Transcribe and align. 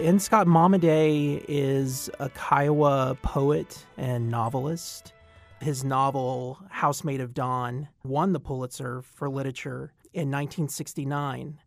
N. 0.00 0.18
Scott 0.18 0.46
Momaday 0.46 1.44
is 1.46 2.10
a 2.18 2.30
Kiowa 2.30 3.18
poet 3.20 3.84
and 3.98 4.30
novelist. 4.30 5.12
His 5.60 5.84
novel, 5.84 6.58
House 6.70 7.04
Made 7.04 7.20
of 7.20 7.34
Dawn, 7.34 7.86
won 8.02 8.32
the 8.32 8.40
Pulitzer 8.40 9.02
for 9.02 9.28
Literature 9.28 9.92
in 10.14 10.30
1969. 10.30 11.60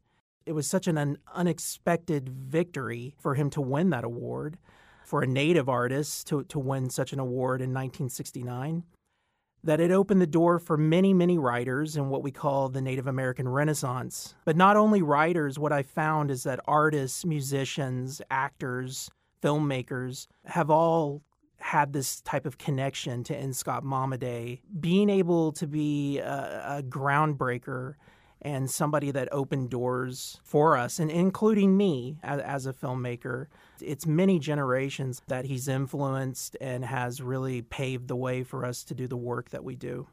It 0.48 0.52
was 0.54 0.66
such 0.66 0.88
an 0.88 0.98
un- 0.98 1.20
unexpected 1.36 2.28
victory 2.28 3.14
for 3.20 3.36
him 3.36 3.52
to 3.52 3.62
win 3.62 3.92
that 3.92 4.04
award, 4.04 4.58
for 5.06 5.22
a 5.22 5.28
native 5.28 5.70
artist 5.70 6.26
to, 6.28 6.44
to 6.46 6.58
win 6.58 6.90
such 6.90 7.14
an 7.14 7.20
award 7.20 7.62
in 7.62 7.70
1969 7.70 8.84
that 9.64 9.80
it 9.80 9.92
opened 9.92 10.22
the 10.22 10.28
door 10.28 10.60
for 10.60 10.78
many, 10.78 11.14
many 11.14 11.38
writers 11.38 11.96
in 11.96 12.10
what 12.10 12.22
we 12.22 12.32
call 12.32 12.70
the 12.70 12.82
Native 12.82 13.08
American 13.08 13.48
Renaissance. 13.48 14.36
But 14.46 14.58
not 14.58 14.76
only 14.76 15.02
writers, 15.02 15.58
what 15.58 15.72
I 15.72 15.84
found 15.84 16.32
is 16.32 16.44
that 16.44 16.60
artists, 16.66 17.26
musicians, 17.26 18.22
actors, 18.30 19.10
filmmakers 19.42 20.28
have 20.46 20.70
all 20.70 21.22
had 21.58 21.94
this 21.94 22.20
type 22.22 22.46
of 22.46 22.58
connection 22.58 23.24
to 23.24 23.36
N. 23.36 23.54
Scott 23.54 23.84
Momaday, 23.84 24.60
being 24.80 25.10
able 25.10 25.54
to 25.54 25.66
be 25.66 26.20
a, 26.20 26.80
a 26.80 26.84
groundbreaker 26.84 27.94
and 28.44 28.70
somebody 28.70 29.12
that 29.12 29.30
opened 29.32 29.70
doors 29.70 30.40
for 30.44 30.78
us, 30.78 31.00
and 31.00 31.10
including 31.10 31.78
me 31.78 32.18
as, 32.24 32.42
as, 32.42 32.66
a 32.66 32.74
filmmaker. 32.74 33.48
It's 33.82 34.06
many 34.06 34.40
generations 34.40 35.22
that 35.28 35.46
he's 35.46 35.68
influenced 35.68 36.58
and 36.60 36.86
has 36.86 37.22
really 37.22 37.62
paved 37.62 38.08
the 38.08 38.16
way 38.16 38.44
for 38.44 38.66
us 38.66 38.84
to 38.86 38.94
do 38.94 39.08
the 39.08 39.18
work 39.18 39.50
that 39.50 39.64
we 39.64 39.76
do. 39.76 40.08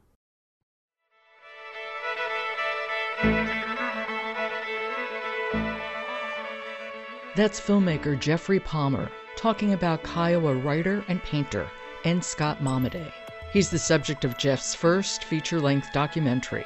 That's 7.35 7.61
filmmaker 7.61 8.19
Jeffrey 8.19 8.59
Palmer 8.59 9.09
talking 9.37 9.73
about 9.73 10.03
Kiowa 10.03 10.55
writer 10.55 11.03
and 11.07 11.23
painter 11.23 11.69
N. 12.03 12.21
Scott 12.21 12.59
Momaday. 12.59 13.11
He's 13.53 13.69
the 13.69 13.79
subject 13.79 14.25
of 14.25 14.37
Jeff's 14.37 14.75
first 14.75 15.23
feature 15.23 15.59
length 15.59 15.91
documentary, 15.93 16.65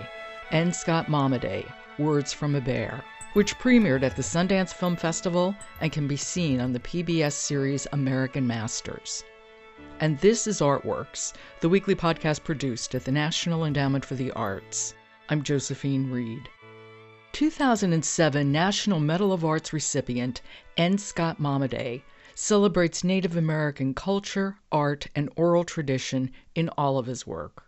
N. 0.51 0.71
Scott 0.71 1.07
Momaday, 1.07 1.65
Words 1.97 2.31
from 2.31 2.53
a 2.53 2.61
Bear, 2.61 3.03
which 3.33 3.57
premiered 3.57 4.03
at 4.03 4.15
the 4.15 4.21
Sundance 4.21 4.71
Film 4.71 4.95
Festival 4.95 5.55
and 5.81 5.91
can 5.91 6.07
be 6.07 6.15
seen 6.15 6.61
on 6.61 6.71
the 6.71 6.79
PBS 6.79 7.33
series 7.33 7.87
American 7.91 8.45
Masters. 8.45 9.23
And 9.99 10.19
this 10.19 10.45
is 10.45 10.61
Artworks, 10.61 11.33
the 11.61 11.69
weekly 11.69 11.95
podcast 11.95 12.43
produced 12.43 12.93
at 12.93 13.05
the 13.05 13.11
National 13.11 13.65
Endowment 13.65 14.05
for 14.05 14.13
the 14.13 14.31
Arts. 14.33 14.93
I'm 15.29 15.41
Josephine 15.41 16.11
Reed. 16.11 16.47
2007 17.31 18.51
National 18.51 18.99
Medal 18.99 19.33
of 19.33 19.43
Arts 19.43 19.73
recipient 19.73 20.43
N. 20.77 20.99
Scott 20.99 21.41
Momaday 21.41 22.03
celebrates 22.35 23.03
Native 23.03 23.35
American 23.35 23.95
culture, 23.95 24.59
art, 24.71 25.07
and 25.15 25.31
oral 25.35 25.63
tradition 25.63 26.31
in 26.53 26.69
all 26.77 26.99
of 26.99 27.07
his 27.07 27.25
work. 27.25 27.64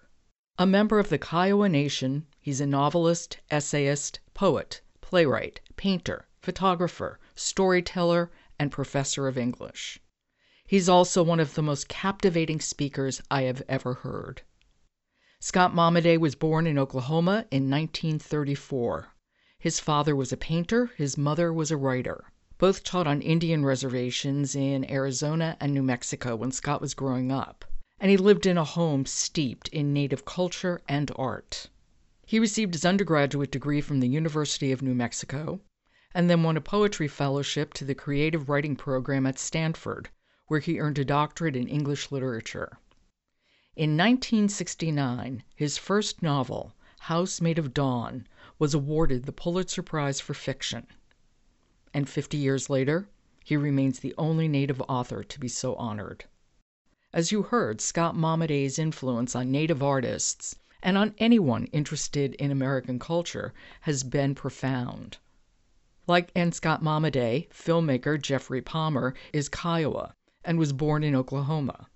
A 0.60 0.66
member 0.66 0.98
of 0.98 1.10
the 1.10 1.20
Kiowa 1.20 1.70
Nation, 1.70 2.26
he's 2.40 2.60
a 2.60 2.66
novelist, 2.66 3.38
essayist, 3.52 4.20
poet, 4.34 4.82
playwright, 5.02 5.62
painter, 5.76 6.28
photographer, 6.42 7.20
storyteller, 7.36 8.32
and 8.58 8.72
professor 8.72 9.28
of 9.28 9.38
English. 9.38 10.00
He's 10.66 10.90
also 10.90 11.22
one 11.22 11.40
of 11.40 11.54
the 11.54 11.62
most 11.62 11.88
captivating 11.88 12.60
speakers 12.60 13.22
I 13.30 13.44
have 13.44 13.62
ever 13.70 13.94
heard. 13.94 14.42
Scott 15.40 15.76
Momaday 15.76 16.18
was 16.18 16.34
born 16.34 16.66
in 16.66 16.80
Oklahoma 16.80 17.46
in 17.52 17.70
1934. 17.70 19.14
His 19.60 19.80
father 19.80 20.16
was 20.16 20.32
a 20.32 20.38
painter, 20.38 20.90
his 20.98 21.20
mother 21.20 21.54
was 21.54 21.70
a 21.70 21.78
writer. 21.78 22.32
Both 22.58 22.84
taught 22.84 23.06
on 23.06 23.22
Indian 23.22 23.64
reservations 23.64 24.56
in 24.56 24.90
Arizona 24.90 25.56
and 25.60 25.72
New 25.72 25.84
Mexico 25.84 26.36
when 26.36 26.52
Scott 26.52 26.82
was 26.82 26.96
growing 26.96 27.32
up 27.32 27.64
and 28.00 28.12
he 28.12 28.18
lived 28.18 28.46
in 28.46 28.60
a 28.60 28.64
home 28.64 29.06
steeped 29.08 29.68
in 29.70 29.92
Native 29.92 30.24
culture 30.24 30.82
and 30.88 31.12
art. 31.16 31.68
He 32.28 32.40
received 32.40 32.76
his 32.76 32.86
undergraduate 32.86 33.52
degree 33.52 33.82
from 33.82 34.02
the 34.02 34.08
University 34.08 34.72
of 34.72 34.84
New 34.84 34.94
Mexico 34.94 35.62
and 36.14 36.30
then 36.30 36.44
won 36.44 36.58
a 36.58 36.62
poetry 36.62 37.08
fellowship 37.08 37.74
to 37.74 37.86
the 37.86 37.96
creative 37.96 38.50
writing 38.50 38.76
program 38.76 39.26
at 39.26 39.40
Stanford, 39.40 40.10
where 40.46 40.60
he 40.60 40.80
earned 40.80 41.00
a 41.00 41.06
doctorate 41.06 41.56
in 41.56 41.68
English 41.68 42.12
literature. 42.12 42.78
In 43.76 43.98
1969, 43.98 45.44
his 45.56 45.78
first 45.78 46.22
novel, 46.22 46.74
House 47.00 47.42
Made 47.42 47.58
of 47.58 47.74
Dawn, 47.74 48.28
was 48.60 48.74
awarded 48.74 49.26
the 49.26 49.32
Pulitzer 49.32 49.82
Prize 49.82 50.20
for 50.20 50.34
Fiction. 50.34 50.86
And 51.94 52.08
50 52.08 52.38
years 52.38 52.70
later, 52.70 53.10
he 53.44 53.58
remains 53.58 54.00
the 54.00 54.14
only 54.18 54.48
Native 54.48 54.82
author 54.88 55.24
to 55.24 55.40
be 55.40 55.48
so 55.48 55.74
honored. 55.76 56.26
As 57.14 57.32
you 57.32 57.44
heard, 57.44 57.80
Scott 57.80 58.16
Momaday's 58.16 58.78
influence 58.78 59.34
on 59.34 59.50
Native 59.50 59.82
artists 59.82 60.58
and 60.84 60.98
on 60.98 61.16
anyone 61.18 61.68
interested 61.68 62.34
in 62.36 62.52
American 62.52 63.00
culture 63.00 63.54
has 63.82 64.04
been 64.04 64.36
profound. 64.36 65.18
Like 66.06 66.32
N. 66.36 66.52
Scott 66.52 66.84
Momaday, 66.84 67.48
filmmaker 67.50 68.22
Jeffrey 68.22 68.62
Palmer 68.62 69.14
is 69.32 69.48
Kiowa 69.48 70.16
and 70.44 70.60
was 70.60 70.74
born 70.74 71.02
in 71.02 71.16
Oklahoma. 71.16 71.88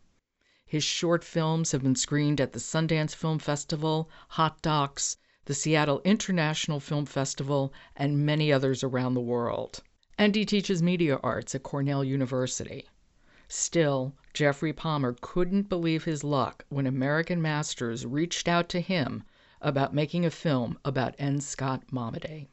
His 0.66 0.86
short 0.86 1.26
films 1.26 1.74
have 1.74 1.84
been 1.84 1.96
screened 1.96 2.40
at 2.40 2.54
the 2.54 2.60
Sundance 2.60 3.14
Film 3.14 3.38
Festival, 3.38 4.10
Hot 4.30 4.62
Docs, 4.62 5.18
the 5.44 5.54
Seattle 5.54 6.02
International 6.06 6.80
Film 6.80 7.06
Festival, 7.06 7.74
and 7.98 8.26
many 8.26 8.54
others 8.54 8.82
around 8.82 9.16
the 9.16 9.20
world. 9.20 9.84
And 10.18 10.36
he 10.36 10.46
teaches 10.46 10.82
media 10.82 11.20
arts 11.22 11.54
at 11.54 11.64
Cornell 11.64 12.06
University. 12.06 12.88
Still, 13.51 14.13
Jeffrey 14.34 14.72
Palmer 14.72 15.13
couldn't 15.19 15.67
believe 15.67 16.06
his 16.06 16.23
luck 16.23 16.63
when 16.69 16.88
American 16.88 17.41
Masters 17.41 18.06
reached 18.06 18.47
out 18.47 18.69
to 18.69 18.79
him 18.79 19.23
about 19.62 19.94
making 19.94 20.25
a 20.25 20.31
film 20.31 20.79
about 20.85 21.16
N. 21.19 21.41
Scott 21.41 21.84
Momaday. 21.91 22.47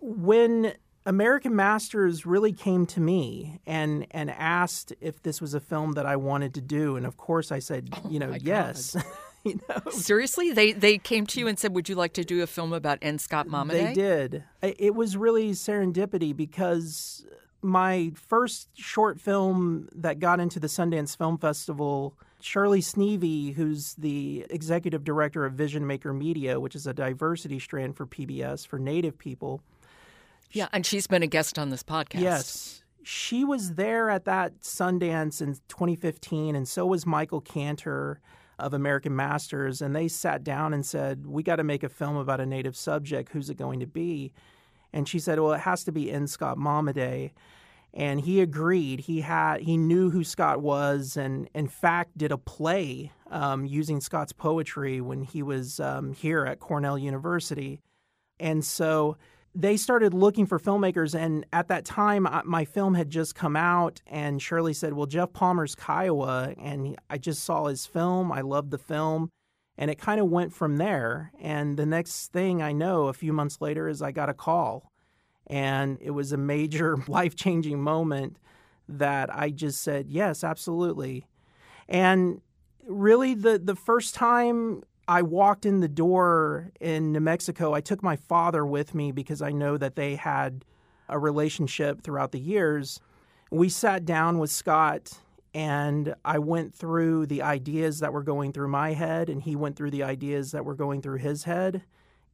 When 0.00 0.74
American 1.06 1.56
Masters 1.56 2.26
really 2.26 2.52
came 2.52 2.84
to 2.86 3.00
me 3.00 3.58
and 3.66 4.06
and 4.10 4.30
asked 4.30 4.92
if 5.00 5.22
this 5.22 5.40
was 5.40 5.54
a 5.54 5.60
film 5.60 5.92
that 5.92 6.04
I 6.04 6.16
wanted 6.16 6.52
to 6.54 6.60
do, 6.60 6.96
and 6.96 7.06
of 7.06 7.16
course 7.16 7.50
I 7.50 7.58
said, 7.58 7.88
oh 7.94 8.10
you 8.10 8.18
know, 8.18 8.36
yes. 8.38 8.96
you 9.44 9.58
know? 9.66 9.90
Seriously, 9.90 10.52
they 10.52 10.72
they 10.72 10.98
came 10.98 11.26
to 11.28 11.40
you 11.40 11.48
and 11.48 11.58
said, 11.58 11.74
"Would 11.74 11.88
you 11.88 11.94
like 11.94 12.12
to 12.12 12.22
do 12.22 12.42
a 12.42 12.46
film 12.46 12.74
about 12.74 12.98
N. 13.00 13.18
Scott 13.18 13.48
Momaday?" 13.48 13.70
They 13.70 13.94
did. 13.94 14.44
It 14.60 14.94
was 14.94 15.16
really 15.16 15.52
serendipity 15.52 16.36
because 16.36 17.24
my 17.62 18.12
first 18.14 18.68
short 18.74 19.20
film 19.20 19.88
that 19.94 20.18
got 20.18 20.40
into 20.40 20.60
the 20.60 20.66
Sundance 20.68 21.16
Film 21.16 21.38
Festival, 21.38 22.14
Shirley 22.40 22.80
Sneve, 22.80 23.54
who's 23.54 23.94
the 23.94 24.46
executive 24.50 25.04
director 25.04 25.44
of 25.44 25.54
Vision 25.54 25.86
Maker 25.86 26.12
Media, 26.12 26.60
which 26.60 26.74
is 26.74 26.86
a 26.86 26.94
diversity 26.94 27.58
strand 27.58 27.96
for 27.96 28.06
PBS 28.06 28.66
for 28.66 28.78
Native 28.78 29.18
people. 29.18 29.60
Yeah, 30.50 30.68
and 30.72 30.86
she's 30.86 31.06
been 31.06 31.22
a 31.22 31.26
guest 31.26 31.58
on 31.58 31.70
this 31.70 31.82
podcast. 31.82 32.20
Yes. 32.20 32.84
She 33.02 33.44
was 33.44 33.74
there 33.74 34.10
at 34.10 34.24
that 34.26 34.60
Sundance 34.60 35.40
in 35.40 35.54
2015, 35.68 36.54
and 36.54 36.68
so 36.68 36.86
was 36.86 37.06
Michael 37.06 37.40
Kantor 37.40 38.20
of 38.58 38.74
American 38.74 39.14
Masters. 39.14 39.80
And 39.80 39.94
they 39.94 40.08
sat 40.08 40.44
down 40.44 40.74
and 40.74 40.84
said, 40.84 41.26
We 41.26 41.42
got 41.42 41.56
to 41.56 41.64
make 41.64 41.82
a 41.82 41.88
film 41.88 42.16
about 42.16 42.40
a 42.40 42.46
Native 42.46 42.76
subject. 42.76 43.30
Who's 43.32 43.50
it 43.50 43.56
going 43.56 43.80
to 43.80 43.86
be? 43.86 44.32
And 44.92 45.08
she 45.08 45.18
said, 45.18 45.38
"Well, 45.40 45.52
it 45.52 45.60
has 45.60 45.84
to 45.84 45.92
be 45.92 46.10
N. 46.10 46.26
Scott 46.26 46.58
Momaday." 46.58 47.32
And 47.94 48.20
he 48.20 48.40
agreed. 48.40 49.00
He 49.00 49.22
had 49.22 49.62
he 49.62 49.76
knew 49.76 50.10
who 50.10 50.24
Scott 50.24 50.60
was, 50.60 51.16
and 51.16 51.48
in 51.54 51.68
fact 51.68 52.16
did 52.16 52.32
a 52.32 52.38
play 52.38 53.12
um, 53.30 53.64
using 53.64 54.00
Scott's 54.00 54.32
poetry 54.32 55.00
when 55.00 55.22
he 55.22 55.42
was 55.42 55.80
um, 55.80 56.12
here 56.12 56.44
at 56.44 56.60
Cornell 56.60 56.98
University. 56.98 57.80
And 58.38 58.64
so 58.64 59.16
they 59.54 59.76
started 59.76 60.14
looking 60.14 60.46
for 60.46 60.58
filmmakers. 60.58 61.18
And 61.18 61.44
at 61.52 61.68
that 61.68 61.84
time, 61.84 62.28
my 62.44 62.64
film 62.64 62.94
had 62.94 63.10
just 63.10 63.34
come 63.34 63.56
out, 63.56 64.00
and 64.06 64.40
Shirley 64.40 64.74
said, 64.74 64.92
"Well, 64.92 65.06
Jeff 65.06 65.32
Palmer's 65.32 65.74
Kiowa," 65.74 66.54
and 66.58 66.96
I 67.10 67.18
just 67.18 67.44
saw 67.44 67.66
his 67.66 67.86
film. 67.86 68.30
I 68.30 68.42
loved 68.42 68.70
the 68.70 68.78
film 68.78 69.30
and 69.78 69.92
it 69.92 69.98
kind 69.98 70.20
of 70.20 70.26
went 70.26 70.52
from 70.52 70.76
there. 70.76 71.32
And 71.40 71.76
the 71.76 71.86
next 71.86 72.32
thing 72.32 72.60
I 72.60 72.72
know, 72.72 73.06
a 73.06 73.12
few 73.12 73.32
months 73.32 73.60
later, 73.60 73.88
is 73.88 74.02
I 74.02 74.10
got 74.10 74.28
a 74.28 74.34
call. 74.34 74.90
And 75.46 75.96
it 76.00 76.10
was 76.10 76.32
a 76.32 76.36
major 76.36 76.96
life 77.08 77.36
changing 77.36 77.80
moment 77.80 78.36
that 78.88 79.34
I 79.34 79.50
just 79.50 79.80
said, 79.80 80.06
yes, 80.08 80.42
absolutely. 80.42 81.26
And 81.88 82.40
really, 82.86 83.34
the, 83.34 83.58
the 83.58 83.76
first 83.76 84.16
time 84.16 84.82
I 85.06 85.22
walked 85.22 85.64
in 85.64 85.78
the 85.80 85.88
door 85.88 86.72
in 86.80 87.12
New 87.12 87.20
Mexico, 87.20 87.72
I 87.72 87.80
took 87.80 88.02
my 88.02 88.16
father 88.16 88.66
with 88.66 88.94
me 88.94 89.12
because 89.12 89.40
I 89.40 89.52
know 89.52 89.76
that 89.76 89.94
they 89.94 90.16
had 90.16 90.64
a 91.08 91.18
relationship 91.18 92.02
throughout 92.02 92.32
the 92.32 92.40
years. 92.40 93.00
We 93.50 93.68
sat 93.68 94.04
down 94.04 94.38
with 94.38 94.50
Scott 94.50 95.20
and 95.54 96.14
I 96.24 96.38
went 96.38 96.74
through 96.74 97.26
the 97.26 97.42
ideas 97.42 98.00
that 98.00 98.12
were 98.12 98.22
going 98.22 98.52
through 98.52 98.68
my 98.68 98.92
head, 98.92 99.28
and 99.28 99.42
he 99.42 99.56
went 99.56 99.76
through 99.76 99.90
the 99.90 100.02
ideas 100.02 100.52
that 100.52 100.64
were 100.64 100.74
going 100.74 101.02
through 101.02 101.18
his 101.18 101.44
head. 101.44 101.82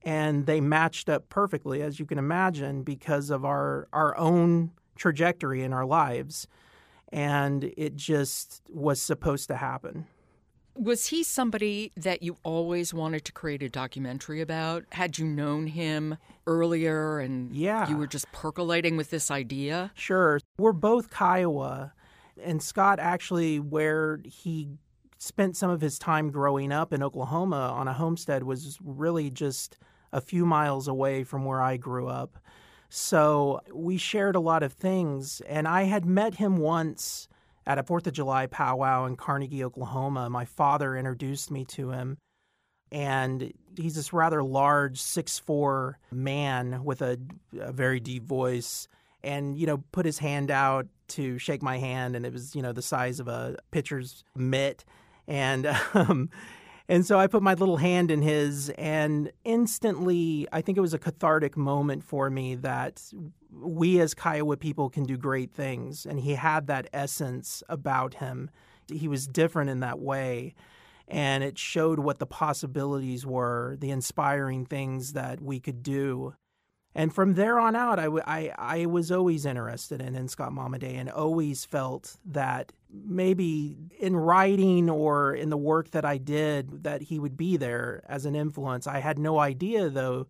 And 0.02 0.44
they 0.44 0.60
matched 0.60 1.08
up 1.08 1.28
perfectly, 1.30 1.80
as 1.80 1.98
you 1.98 2.04
can 2.04 2.18
imagine, 2.18 2.82
because 2.82 3.30
of 3.30 3.44
our, 3.44 3.88
our 3.92 4.16
own 4.18 4.72
trajectory 4.96 5.62
in 5.62 5.72
our 5.72 5.86
lives. 5.86 6.46
And 7.10 7.72
it 7.76 7.96
just 7.96 8.62
was 8.68 9.00
supposed 9.00 9.48
to 9.48 9.56
happen. 9.56 10.06
Was 10.76 11.06
he 11.06 11.22
somebody 11.22 11.92
that 11.96 12.22
you 12.22 12.36
always 12.42 12.92
wanted 12.92 13.24
to 13.26 13.32
create 13.32 13.62
a 13.62 13.68
documentary 13.68 14.40
about? 14.40 14.84
Had 14.90 15.18
you 15.18 15.24
known 15.24 15.68
him 15.68 16.18
earlier 16.48 17.20
and 17.20 17.54
yeah. 17.54 17.88
you 17.88 17.96
were 17.96 18.08
just 18.08 18.30
percolating 18.32 18.96
with 18.96 19.10
this 19.10 19.30
idea? 19.30 19.92
Sure. 19.94 20.40
We're 20.58 20.72
both 20.72 21.10
Kiowa, 21.10 21.92
and 22.42 22.62
Scott 22.62 22.98
actually, 22.98 23.60
where 23.60 24.20
he 24.24 24.68
spent 25.18 25.56
some 25.56 25.70
of 25.70 25.80
his 25.80 25.98
time 25.98 26.30
growing 26.30 26.72
up 26.72 26.92
in 26.92 27.02
Oklahoma 27.02 27.72
on 27.74 27.88
a 27.88 27.92
homestead, 27.92 28.42
was 28.42 28.78
really 28.82 29.30
just 29.30 29.78
a 30.12 30.20
few 30.20 30.44
miles 30.44 30.86
away 30.86 31.24
from 31.24 31.44
where 31.44 31.62
I 31.62 31.76
grew 31.76 32.08
up. 32.08 32.38
So 32.88 33.60
we 33.72 33.96
shared 33.96 34.36
a 34.36 34.40
lot 34.40 34.62
of 34.62 34.72
things, 34.72 35.40
and 35.48 35.66
I 35.66 35.84
had 35.84 36.04
met 36.04 36.34
him 36.34 36.58
once 36.58 37.28
at 37.66 37.78
a 37.78 37.82
Fourth 37.82 38.06
of 38.06 38.12
July 38.12 38.46
powwow 38.46 39.06
in 39.06 39.16
Carnegie, 39.16 39.64
Oklahoma. 39.64 40.28
My 40.30 40.44
father 40.44 40.96
introduced 40.96 41.50
me 41.50 41.64
to 41.66 41.90
him, 41.90 42.18
and 42.92 43.52
he's 43.76 43.96
this 43.96 44.12
rather 44.12 44.44
large, 44.44 45.00
six-four 45.00 45.98
man 46.12 46.84
with 46.84 47.02
a, 47.02 47.18
a 47.58 47.72
very 47.72 47.98
deep 47.98 48.24
voice, 48.24 48.86
and 49.24 49.58
you 49.58 49.66
know, 49.66 49.82
put 49.92 50.06
his 50.06 50.18
hand 50.18 50.50
out 50.50 50.86
to 51.08 51.38
shake 51.38 51.62
my 51.62 51.78
hand, 51.78 52.14
and 52.16 52.24
it 52.24 52.32
was 52.32 52.54
you 52.54 52.62
know 52.62 52.72
the 52.72 52.82
size 52.82 53.20
of 53.20 53.28
a 53.28 53.56
pitcher's 53.70 54.24
mitt, 54.36 54.84
and 55.26 55.66
um, 55.94 56.30
and 56.88 57.06
so 57.06 57.18
I 57.18 57.26
put 57.26 57.42
my 57.42 57.54
little 57.54 57.78
hand 57.78 58.10
in 58.10 58.20
his, 58.20 58.68
and 58.70 59.32
instantly, 59.44 60.46
I 60.52 60.60
think 60.60 60.76
it 60.76 60.82
was 60.82 60.92
a 60.92 60.98
cathartic 60.98 61.56
moment 61.56 62.04
for 62.04 62.28
me 62.28 62.56
that 62.56 63.02
we 63.50 64.00
as 64.00 64.12
Kiowa 64.14 64.58
people 64.58 64.90
can 64.90 65.04
do 65.04 65.16
great 65.16 65.50
things. 65.50 66.04
And 66.04 66.20
he 66.20 66.34
had 66.34 66.66
that 66.66 66.88
essence 66.92 67.62
about 67.68 68.14
him. 68.14 68.50
He 68.88 69.08
was 69.08 69.26
different 69.26 69.70
in 69.70 69.80
that 69.80 69.98
way. 69.98 70.54
And 71.08 71.42
it 71.44 71.58
showed 71.58 71.98
what 71.98 72.18
the 72.18 72.26
possibilities 72.26 73.26
were, 73.26 73.76
the 73.78 73.90
inspiring 73.90 74.66
things 74.66 75.12
that 75.12 75.40
we 75.40 75.60
could 75.60 75.82
do. 75.82 76.34
And 76.94 77.12
from 77.12 77.34
there 77.34 77.58
on 77.58 77.74
out, 77.74 77.98
I, 77.98 78.06
I, 78.24 78.52
I 78.56 78.86
was 78.86 79.10
always 79.10 79.44
interested 79.44 80.00
in, 80.00 80.14
in 80.14 80.28
Scott 80.28 80.52
Momaday 80.52 80.94
and 80.94 81.10
always 81.10 81.64
felt 81.64 82.16
that 82.24 82.72
maybe 82.92 83.76
in 83.98 84.14
writing 84.14 84.88
or 84.88 85.34
in 85.34 85.50
the 85.50 85.56
work 85.56 85.90
that 85.90 86.04
I 86.04 86.18
did, 86.18 86.84
that 86.84 87.02
he 87.02 87.18
would 87.18 87.36
be 87.36 87.56
there 87.56 88.02
as 88.08 88.26
an 88.26 88.36
influence. 88.36 88.86
I 88.86 88.98
had 89.00 89.18
no 89.18 89.40
idea, 89.40 89.88
though, 89.88 90.28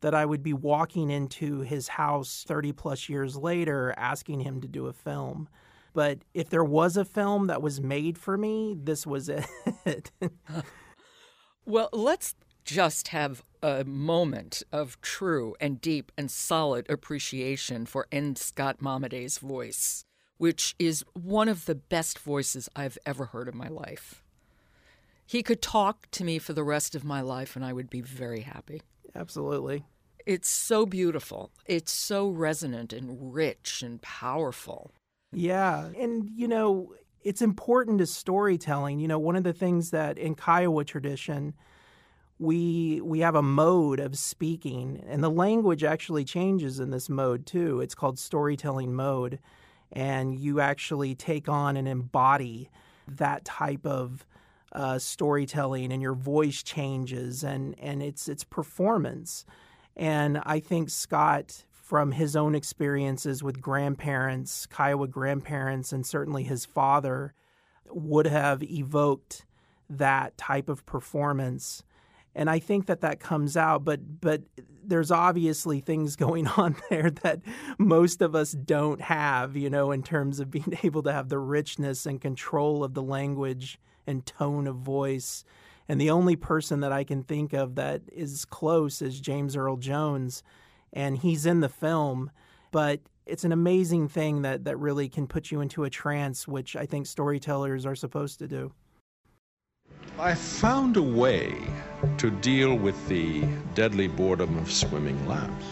that 0.00 0.14
I 0.14 0.24
would 0.24 0.42
be 0.42 0.52
walking 0.52 1.10
into 1.10 1.60
his 1.60 1.86
house 1.88 2.44
30 2.46 2.72
plus 2.72 3.08
years 3.08 3.36
later 3.36 3.94
asking 3.96 4.40
him 4.40 4.60
to 4.62 4.68
do 4.68 4.86
a 4.86 4.92
film. 4.92 5.48
But 5.92 6.20
if 6.34 6.50
there 6.50 6.64
was 6.64 6.96
a 6.96 7.04
film 7.04 7.48
that 7.48 7.62
was 7.62 7.80
made 7.80 8.18
for 8.18 8.36
me, 8.36 8.76
this 8.80 9.06
was 9.06 9.28
it. 9.84 10.10
well, 11.64 11.88
let's 11.92 12.34
just 12.64 13.08
have 13.08 13.42
a 13.62 13.84
moment 13.84 14.62
of 14.72 15.00
true 15.00 15.54
and 15.60 15.80
deep 15.80 16.12
and 16.16 16.30
solid 16.30 16.88
appreciation 16.88 17.86
for 17.86 18.06
N. 18.10 18.36
Scott 18.36 18.78
Momaday's 18.80 19.38
voice, 19.38 20.04
which 20.38 20.74
is 20.78 21.04
one 21.12 21.48
of 21.48 21.66
the 21.66 21.74
best 21.74 22.18
voices 22.18 22.68
I've 22.74 22.98
ever 23.04 23.26
heard 23.26 23.48
in 23.48 23.56
my 23.56 23.68
life. 23.68 24.22
He 25.26 25.42
could 25.42 25.62
talk 25.62 26.10
to 26.12 26.24
me 26.24 26.38
for 26.38 26.54
the 26.54 26.64
rest 26.64 26.94
of 26.94 27.04
my 27.04 27.20
life, 27.20 27.54
and 27.54 27.64
I 27.64 27.72
would 27.72 27.90
be 27.90 28.00
very 28.00 28.40
happy. 28.40 28.82
Absolutely. 29.14 29.84
It's 30.26 30.48
so 30.48 30.86
beautiful. 30.86 31.50
It's 31.66 31.92
so 31.92 32.28
resonant 32.28 32.92
and 32.92 33.32
rich 33.32 33.82
and 33.82 34.02
powerful. 34.02 34.92
Yeah. 35.32 35.90
And, 35.96 36.28
you 36.34 36.48
know, 36.48 36.94
it's 37.22 37.42
important 37.42 37.98
to 37.98 38.06
storytelling. 38.06 38.98
You 38.98 39.08
know, 39.08 39.18
one 39.18 39.36
of 39.36 39.44
the 39.44 39.52
things 39.52 39.90
that 39.90 40.18
in 40.18 40.34
Kiowa 40.34 40.84
tradition, 40.84 41.54
we 42.40 43.02
we 43.02 43.20
have 43.20 43.34
a 43.34 43.42
mode 43.42 44.00
of 44.00 44.16
speaking 44.16 45.04
and 45.06 45.22
the 45.22 45.30
language 45.30 45.84
actually 45.84 46.24
changes 46.24 46.80
in 46.80 46.90
this 46.90 47.10
mode 47.10 47.44
too. 47.44 47.80
It's 47.82 47.94
called 47.94 48.18
storytelling 48.18 48.94
mode 48.94 49.38
and 49.92 50.34
you 50.34 50.58
actually 50.58 51.14
take 51.14 51.50
on 51.50 51.76
and 51.76 51.86
embody 51.86 52.70
that 53.06 53.44
type 53.44 53.84
of 53.84 54.24
uh, 54.72 54.98
storytelling 54.98 55.92
and 55.92 56.00
your 56.00 56.14
voice 56.14 56.62
changes 56.62 57.44
and 57.44 57.78
and 57.78 58.02
it's 58.02 58.26
it's 58.26 58.44
performance. 58.44 59.44
And 59.94 60.40
I 60.46 60.60
think 60.60 60.88
Scott 60.88 61.64
from 61.70 62.12
his 62.12 62.36
own 62.36 62.54
experiences 62.54 63.42
with 63.42 63.60
grandparents 63.60 64.64
Kiowa 64.64 65.08
grandparents 65.08 65.92
and 65.92 66.06
certainly 66.06 66.44
his 66.44 66.64
father 66.64 67.34
would 67.90 68.26
have 68.26 68.62
evoked 68.62 69.44
that 69.90 70.38
type 70.38 70.70
of 70.70 70.86
performance 70.86 71.82
and 72.34 72.48
I 72.48 72.58
think 72.58 72.86
that 72.86 73.00
that 73.00 73.20
comes 73.20 73.56
out. 73.56 73.84
But 73.84 74.20
but 74.20 74.42
there's 74.84 75.10
obviously 75.10 75.80
things 75.80 76.16
going 76.16 76.46
on 76.46 76.76
there 76.90 77.10
that 77.22 77.40
most 77.78 78.22
of 78.22 78.34
us 78.34 78.52
don't 78.52 79.00
have, 79.00 79.56
you 79.56 79.70
know, 79.70 79.90
in 79.90 80.02
terms 80.02 80.40
of 80.40 80.50
being 80.50 80.78
able 80.82 81.02
to 81.04 81.12
have 81.12 81.28
the 81.28 81.38
richness 81.38 82.06
and 82.06 82.20
control 82.20 82.84
of 82.84 82.94
the 82.94 83.02
language 83.02 83.78
and 84.06 84.26
tone 84.26 84.66
of 84.66 84.76
voice. 84.76 85.44
And 85.88 86.00
the 86.00 86.10
only 86.10 86.36
person 86.36 86.80
that 86.80 86.92
I 86.92 87.02
can 87.02 87.24
think 87.24 87.52
of 87.52 87.74
that 87.74 88.02
is 88.12 88.44
close 88.44 89.02
is 89.02 89.20
James 89.20 89.56
Earl 89.56 89.76
Jones, 89.76 90.44
and 90.92 91.18
he's 91.18 91.46
in 91.46 91.60
the 91.60 91.68
film, 91.68 92.30
but 92.70 93.00
it's 93.26 93.42
an 93.44 93.52
amazing 93.52 94.08
thing 94.08 94.42
that 94.42 94.64
that 94.64 94.76
really 94.76 95.08
can 95.08 95.26
put 95.26 95.50
you 95.50 95.60
into 95.60 95.84
a 95.84 95.90
trance, 95.90 96.46
which 96.46 96.76
I 96.76 96.86
think 96.86 97.06
storytellers 97.06 97.86
are 97.86 97.96
supposed 97.96 98.38
to 98.38 98.48
do. 98.48 98.72
I 100.20 100.34
found 100.34 100.98
a 100.98 101.02
way 101.02 101.56
to 102.18 102.30
deal 102.30 102.74
with 102.74 103.08
the 103.08 103.40
deadly 103.74 104.06
boredom 104.06 104.58
of 104.58 104.70
swimming 104.70 105.26
laps. 105.26 105.64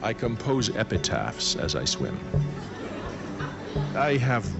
I 0.00 0.14
compose 0.14 0.74
epitaphs 0.74 1.56
as 1.56 1.76
I 1.76 1.84
swim. 1.84 2.18
I 3.94 4.16
have 4.16 4.50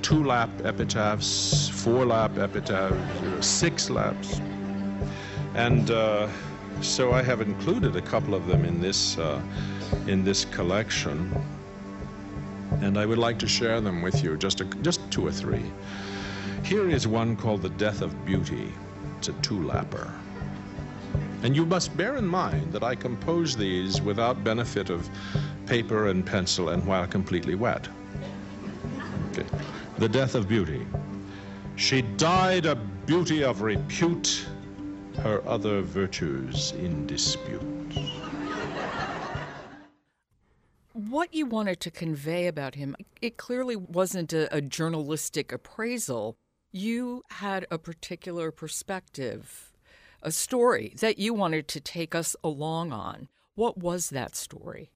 two 0.00 0.24
lap 0.24 0.48
epitaphs, 0.64 1.68
four 1.68 2.06
lap 2.06 2.38
epitaphs, 2.38 3.46
six 3.46 3.90
laps. 3.90 4.40
And 5.54 5.90
uh, 5.90 6.30
so 6.80 7.12
I 7.12 7.20
have 7.20 7.42
included 7.42 7.96
a 7.96 8.02
couple 8.02 8.34
of 8.34 8.46
them 8.46 8.64
in 8.64 8.80
this, 8.80 9.18
uh, 9.18 9.42
in 10.06 10.24
this 10.24 10.46
collection. 10.46 11.30
And 12.80 12.96
I 12.96 13.04
would 13.04 13.18
like 13.18 13.38
to 13.40 13.46
share 13.46 13.82
them 13.82 14.00
with 14.00 14.24
you, 14.24 14.38
just, 14.38 14.62
a, 14.62 14.64
just 14.80 15.02
two 15.10 15.26
or 15.26 15.32
three. 15.32 15.70
Here 16.68 16.90
is 16.90 17.06
one 17.06 17.34
called 17.34 17.62
The 17.62 17.70
Death 17.70 18.02
of 18.02 18.26
Beauty. 18.26 18.74
It's 19.16 19.28
a 19.28 19.32
two-lapper. 19.40 20.12
And 21.42 21.56
you 21.56 21.64
must 21.64 21.96
bear 21.96 22.16
in 22.16 22.26
mind 22.26 22.74
that 22.74 22.82
I 22.82 22.94
compose 22.94 23.56
these 23.56 24.02
without 24.02 24.44
benefit 24.44 24.90
of 24.90 25.08
paper 25.64 26.08
and 26.08 26.26
pencil 26.26 26.68
and 26.68 26.84
while 26.84 27.06
completely 27.06 27.54
wet. 27.54 27.88
Okay. 29.30 29.46
The 29.96 30.10
Death 30.10 30.34
of 30.34 30.46
Beauty. 30.46 30.86
She 31.76 32.02
died 32.02 32.66
a 32.66 32.74
beauty 32.74 33.42
of 33.42 33.62
repute, 33.62 34.46
her 35.20 35.42
other 35.48 35.80
virtues 35.80 36.72
in 36.72 37.06
dispute. 37.06 37.62
What 40.92 41.32
you 41.32 41.46
wanted 41.46 41.80
to 41.80 41.90
convey 41.90 42.46
about 42.46 42.74
him, 42.74 42.94
it 43.22 43.38
clearly 43.38 43.74
wasn't 43.74 44.34
a, 44.34 44.54
a 44.54 44.60
journalistic 44.60 45.50
appraisal 45.50 46.36
you 46.72 47.22
had 47.30 47.66
a 47.70 47.78
particular 47.78 48.50
perspective, 48.50 49.72
a 50.22 50.30
story 50.30 50.94
that 51.00 51.18
you 51.18 51.32
wanted 51.34 51.68
to 51.68 51.80
take 51.80 52.14
us 52.14 52.36
along 52.44 52.92
on. 52.92 53.28
What 53.54 53.78
was 53.78 54.10
that 54.10 54.36
story? 54.36 54.90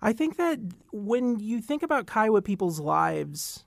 I 0.00 0.12
think 0.12 0.36
that 0.36 0.58
when 0.92 1.40
you 1.40 1.60
think 1.60 1.82
about 1.82 2.06
Kiowa 2.06 2.42
people's 2.42 2.78
lives 2.78 3.64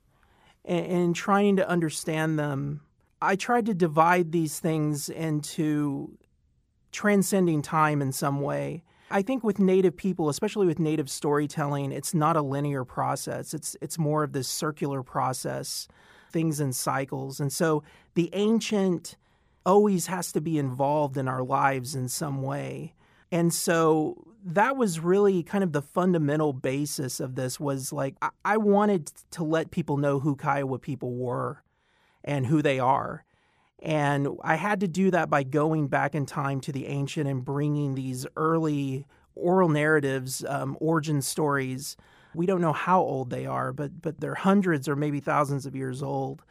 and, 0.64 0.86
and 0.86 1.16
trying 1.16 1.58
to 1.58 1.68
understand 1.68 2.40
them, 2.40 2.82
I 3.22 3.36
tried 3.36 3.66
to 3.68 3.74
divide 3.74 4.32
these 4.32 4.60
things 4.60 5.10
into 5.10 6.18
transcending 6.92 7.62
time 7.62 8.02
in 8.02 8.12
some 8.12 8.42
way. 8.42 8.84
I 9.10 9.22
think 9.22 9.44
with 9.44 9.60
native 9.60 9.98
people, 9.98 10.30
especially 10.30 10.66
with 10.66 10.80
native 10.80 11.10
storytelling, 11.10 11.92
it's 11.92 12.14
not 12.14 12.38
a 12.38 12.42
linear 12.42 12.86
process. 12.86 13.54
It's 13.54 13.76
it's 13.82 14.00
more 14.00 14.24
of 14.24 14.32
this 14.32 14.48
circular 14.48 15.04
process 15.04 15.88
things 16.32 16.60
in 16.60 16.74
cycles. 16.74 17.40
And 17.40 17.52
so 17.52 17.84
the 18.16 18.30
ancient 18.34 19.18
always 19.66 20.08
has 20.08 20.32
to 20.32 20.42
be 20.42 20.58
involved 20.58 21.18
in 21.18 21.28
our 21.28 21.44
lives 21.44 21.96
in 21.96 22.08
some 22.08 22.42
way. 22.42 22.94
And 23.32 23.54
so 23.54 24.26
that 24.44 24.76
was 24.76 25.00
really 25.00 25.44
kind 25.44 25.64
of 25.64 25.72
the 25.72 25.82
fundamental 25.82 26.52
basis 26.52 27.20
of 27.20 27.36
this 27.36 27.60
was 27.60 27.94
like 27.94 28.16
I 28.44 28.58
wanted 28.58 29.12
to 29.32 29.44
let 29.44 29.72
people 29.72 29.98
know 29.98 30.20
who 30.20 30.36
Kiowa 30.36 30.80
people 30.80 31.14
were 31.14 31.64
and 32.24 32.46
who 32.48 32.62
they 32.62 32.80
are. 32.80 33.24
And 33.82 34.28
I 34.44 34.56
had 34.56 34.80
to 34.82 34.88
do 34.88 35.10
that 35.12 35.30
by 35.30 35.44
going 35.44 35.88
back 35.88 36.14
in 36.14 36.26
time 36.26 36.62
to 36.62 36.72
the 36.72 36.88
ancient 36.88 37.28
and 37.28 37.44
bringing 37.44 37.96
these 37.96 38.28
early 38.36 39.06
oral 39.34 39.70
narratives, 39.70 40.44
um, 40.48 40.78
origin 40.80 41.22
stories 41.22 41.98
We 42.34 42.46
don't 42.46 42.62
know 42.62 42.74
how 42.74 43.02
old 43.02 43.30
they 43.30 43.46
are, 43.46 43.74
but 43.74 44.02
but 44.02 44.20
they're 44.20 44.36
hundreds 44.36 44.88
or 44.88 44.96
maybe 44.96 45.20
thousands 45.20 45.66
of 45.66 45.76
years 45.76 46.02
old. 46.04 46.44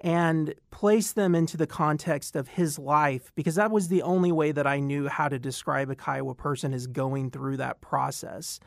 And 0.00 0.54
place 0.70 1.10
them 1.10 1.34
into 1.34 1.56
the 1.56 1.66
context 1.66 2.36
of 2.36 2.46
his 2.46 2.78
life 2.78 3.32
because 3.34 3.56
that 3.56 3.72
was 3.72 3.88
the 3.88 4.02
only 4.02 4.30
way 4.30 4.52
that 4.52 4.64
I 4.64 4.78
knew 4.78 5.08
how 5.08 5.28
to 5.28 5.40
describe 5.40 5.90
a 5.90 5.96
Kiowa 5.96 6.36
person 6.36 6.72
is 6.72 6.86
going 6.86 7.32
through 7.32 7.56
that 7.56 7.80
process 7.80 8.60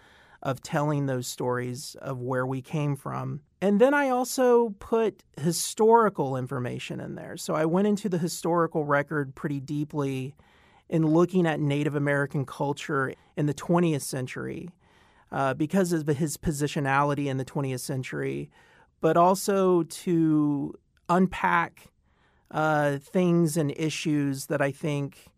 of 0.44 0.62
telling 0.62 1.06
those 1.06 1.28
stories 1.28 1.96
of 2.02 2.20
where 2.20 2.46
we 2.46 2.62
came 2.62 2.96
from. 2.96 3.42
And 3.62 3.80
then 3.80 3.94
I 3.94 4.10
also 4.10 4.70
put 4.80 5.24
historical 5.40 6.36
information 6.36 7.00
in 7.00 7.16
there. 7.16 7.38
So 7.38 7.54
I 7.54 7.66
went 7.66 7.88
into 7.88 8.10
the 8.10 8.18
historical 8.18 8.86
record 8.86 9.36
pretty 9.36 9.60
deeply 9.60 10.36
in 10.90 11.06
looking 11.06 11.46
at 11.46 11.60
Native 11.60 11.96
American 11.96 12.46
culture 12.46 13.14
in 13.38 13.46
the 13.46 13.54
20th 13.54 14.02
century 14.02 14.70
uh, 15.32 15.54
because 15.54 15.94
of 15.94 16.08
his 16.08 16.38
positionality 16.38 17.28
in 17.28 17.38
the 17.38 17.46
20th 17.46 17.80
century, 17.80 18.50
but 19.00 19.18
also 19.18 19.84
to 19.84 20.74
unpack 21.10 21.88
uh, 22.52 22.98
things 22.98 23.58
and 23.58 23.74
issues 23.78 24.48
that 24.48 24.62
I 24.62 24.72
think 24.72 25.30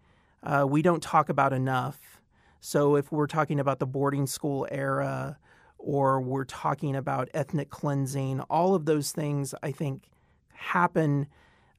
uh, 0.41 0.65
we 0.67 0.81
don't 0.81 1.01
talk 1.01 1.29
about 1.29 1.53
enough. 1.53 2.21
So 2.59 2.95
if 2.95 3.11
we're 3.11 3.27
talking 3.27 3.59
about 3.59 3.79
the 3.79 3.85
boarding 3.85 4.25
school 4.25 4.67
era, 4.71 5.37
or 5.77 6.21
we're 6.21 6.45
talking 6.45 6.95
about 6.95 7.29
ethnic 7.33 7.69
cleansing, 7.69 8.39
all 8.41 8.73
of 8.73 8.85
those 8.85 9.11
things 9.11 9.53
I 9.61 9.71
think 9.71 10.09
happen 10.53 11.27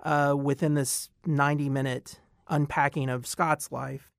uh, 0.00 0.34
within 0.38 0.74
this 0.74 1.08
90 1.26 1.70
minute 1.70 2.20
unpacking 2.48 3.08
of 3.08 3.26
Scott's 3.26 3.72
life. 3.72 4.10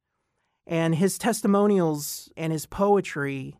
And 0.65 0.95
his 0.95 1.19
testimonials 1.19 2.31
and 2.35 2.51
his 2.51 2.65
poetry 2.65 3.59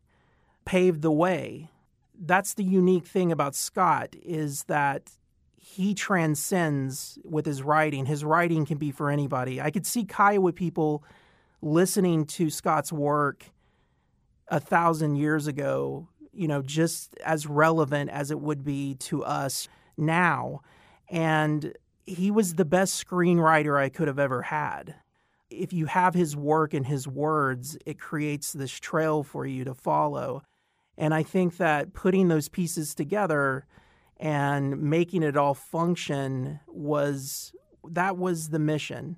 paved 0.66 1.02
the 1.02 1.12
way. 1.12 1.70
That's 2.18 2.54
the 2.54 2.64
unique 2.64 3.06
thing 3.06 3.32
about 3.32 3.56
Scott 3.56 4.16
is 4.22 4.64
that 4.64 5.12
he 5.58 5.94
transcends 5.94 7.18
with 7.24 7.46
his 7.46 7.62
writing. 7.62 8.06
His 8.06 8.24
writing 8.24 8.66
can 8.66 8.78
be 8.78 8.92
for 8.92 9.10
anybody. 9.10 9.60
I 9.60 9.72
could 9.72 9.86
see 9.86 10.06
Kiowa 10.06 10.54
people 10.54 11.04
listening 11.62 12.26
to 12.26 12.50
Scott's 12.50 12.94
work 12.94 13.46
a 14.48 14.60
thousand 14.60 15.16
years 15.16 15.48
ago, 15.48 16.08
you 16.32 16.48
know, 16.48 16.62
just 16.62 17.16
as 17.26 17.48
relevant 17.48 18.12
as 18.12 18.32
it 18.32 18.40
would 18.40 18.64
be 18.64 18.96
to 18.96 19.24
us 19.24 19.68
now. 19.98 20.62
And 21.10 21.76
he 22.06 22.30
was 22.30 22.54
the 22.54 22.66
best 22.66 23.04
screenwriter 23.04 23.78
I 23.78 23.90
could 23.90 24.08
have 24.08 24.20
ever 24.20 24.44
had. 24.44 24.96
If 25.50 25.74
you 25.74 25.88
have 25.88 26.14
his 26.14 26.36
work 26.36 26.74
and 26.74 26.86
his 26.86 27.08
words, 27.08 27.78
it 27.86 28.00
creates 28.00 28.54
this 28.54 28.72
trail 28.72 29.24
for 29.24 29.46
you 29.46 29.64
to 29.66 29.74
follow. 29.74 30.44
And 30.98 31.14
I 31.14 31.24
think 31.24 31.58
that 31.58 31.94
putting 31.94 32.28
those 32.28 32.50
pieces 32.50 32.96
together 32.96 33.66
and 34.18 34.82
making 34.82 35.24
it 35.24 35.36
all 35.36 35.54
function 35.54 36.60
was 36.68 37.54
that 37.88 38.18
was 38.18 38.50
the 38.50 38.60
mission. 38.60 39.18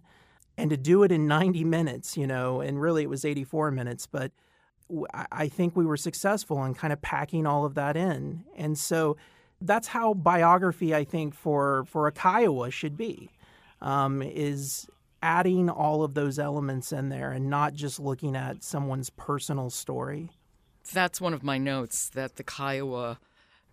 And 0.57 0.71
to 0.71 0.77
do 0.77 1.03
it 1.03 1.11
in 1.11 1.27
90 1.27 1.63
minutes, 1.63 2.17
you 2.17 2.25
know, 2.25 2.61
and 2.61 2.81
really 2.81 3.03
it 3.03 3.09
was 3.09 3.23
84 3.23 3.71
minutes, 3.71 4.07
but 4.07 4.31
I 5.31 5.49
think 5.49 5.75
we 5.75 5.85
were 5.85 5.97
successful 5.97 6.63
in 6.63 6.73
kind 6.73 6.93
of 6.93 7.01
packing 7.01 7.45
all 7.45 7.65
of 7.65 7.75
that 7.75 7.97
in. 7.97 8.43
And 8.55 8.77
so 8.77 9.17
that's 9.61 9.87
how 9.87 10.13
biography, 10.13 10.95
I 10.95 11.03
think, 11.03 11.35
for, 11.35 11.85
for 11.85 12.07
a 12.07 12.11
Kiowa 12.11 12.71
should 12.71 12.97
be, 12.97 13.29
um, 13.81 14.21
is 14.21 14.87
adding 15.21 15.69
all 15.69 16.03
of 16.03 16.13
those 16.13 16.39
elements 16.39 16.91
in 16.91 17.09
there 17.09 17.31
and 17.31 17.49
not 17.49 17.73
just 17.73 17.99
looking 17.99 18.35
at 18.35 18.63
someone's 18.63 19.09
personal 19.09 19.69
story. 19.69 20.29
That's 20.91 21.21
one 21.21 21.33
of 21.33 21.43
my 21.43 21.57
notes 21.57 22.09
that 22.09 22.35
the 22.35 22.43
Kiowa 22.43 23.19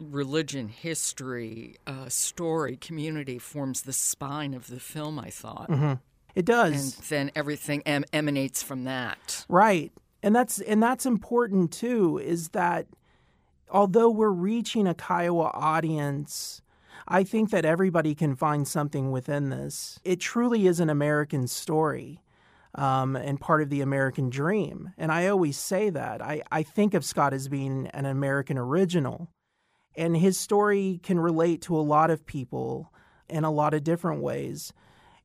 religion, 0.00 0.68
history, 0.68 1.76
uh, 1.86 2.08
story, 2.08 2.76
community 2.76 3.38
forms 3.38 3.82
the 3.82 3.92
spine 3.92 4.54
of 4.54 4.66
the 4.68 4.80
film, 4.80 5.18
I 5.18 5.30
thought. 5.30 5.70
Mm-hmm. 5.70 5.94
It 6.34 6.44
does. 6.44 6.96
And 6.96 7.06
then 7.08 7.30
everything 7.36 7.82
em- 7.86 8.04
emanates 8.12 8.62
from 8.62 8.84
that. 8.84 9.44
Right. 9.48 9.92
And 10.22 10.34
that's 10.34 10.60
and 10.60 10.82
that's 10.82 11.06
important 11.06 11.70
too 11.72 12.18
is 12.18 12.48
that 12.50 12.86
although 13.70 14.08
we're 14.08 14.30
reaching 14.30 14.86
a 14.86 14.94
Kiowa 14.94 15.50
audience, 15.52 16.62
I 17.06 17.24
think 17.24 17.50
that 17.50 17.64
everybody 17.64 18.14
can 18.14 18.34
find 18.34 18.66
something 18.66 19.12
within 19.12 19.50
this. 19.50 20.00
It 20.02 20.20
truly 20.20 20.66
is 20.66 20.80
an 20.80 20.88
American 20.88 21.46
story. 21.46 22.20
Um, 22.76 23.14
and 23.14 23.40
part 23.40 23.62
of 23.62 23.70
the 23.70 23.82
American 23.82 24.30
dream. 24.30 24.92
And 24.98 25.12
I 25.12 25.28
always 25.28 25.56
say 25.56 25.90
that. 25.90 26.20
I, 26.20 26.42
I 26.50 26.64
think 26.64 26.94
of 26.94 27.04
Scott 27.04 27.32
as 27.32 27.46
being 27.46 27.86
an 27.88 28.04
American 28.04 28.58
original. 28.58 29.30
And 29.96 30.16
his 30.16 30.36
story 30.38 30.98
can 31.02 31.20
relate 31.20 31.62
to 31.62 31.76
a 31.76 31.82
lot 31.82 32.10
of 32.10 32.26
people 32.26 32.92
in 33.28 33.44
a 33.44 33.50
lot 33.50 33.74
of 33.74 33.84
different 33.84 34.22
ways. 34.22 34.72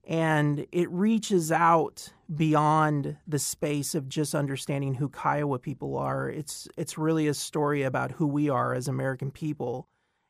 And 0.08 0.68
it 0.72 0.90
reaches 0.92 1.52
out 1.52 2.10
beyond 2.34 3.18
the 3.28 3.40
space 3.40 3.96
of 3.96 4.08
just 4.08 4.36
understanding 4.36 4.96
who 4.96 5.10
Kiowa 5.10 5.60
people 5.60 5.98
are. 5.98 6.30
It's 6.30 6.68
it's 6.78 6.98
really 6.98 7.28
a 7.28 7.34
story 7.34 7.84
about 7.84 8.12
who 8.12 8.28
we 8.28 8.50
are 8.50 8.74
as 8.74 8.88
American 8.88 9.32
people 9.32 9.88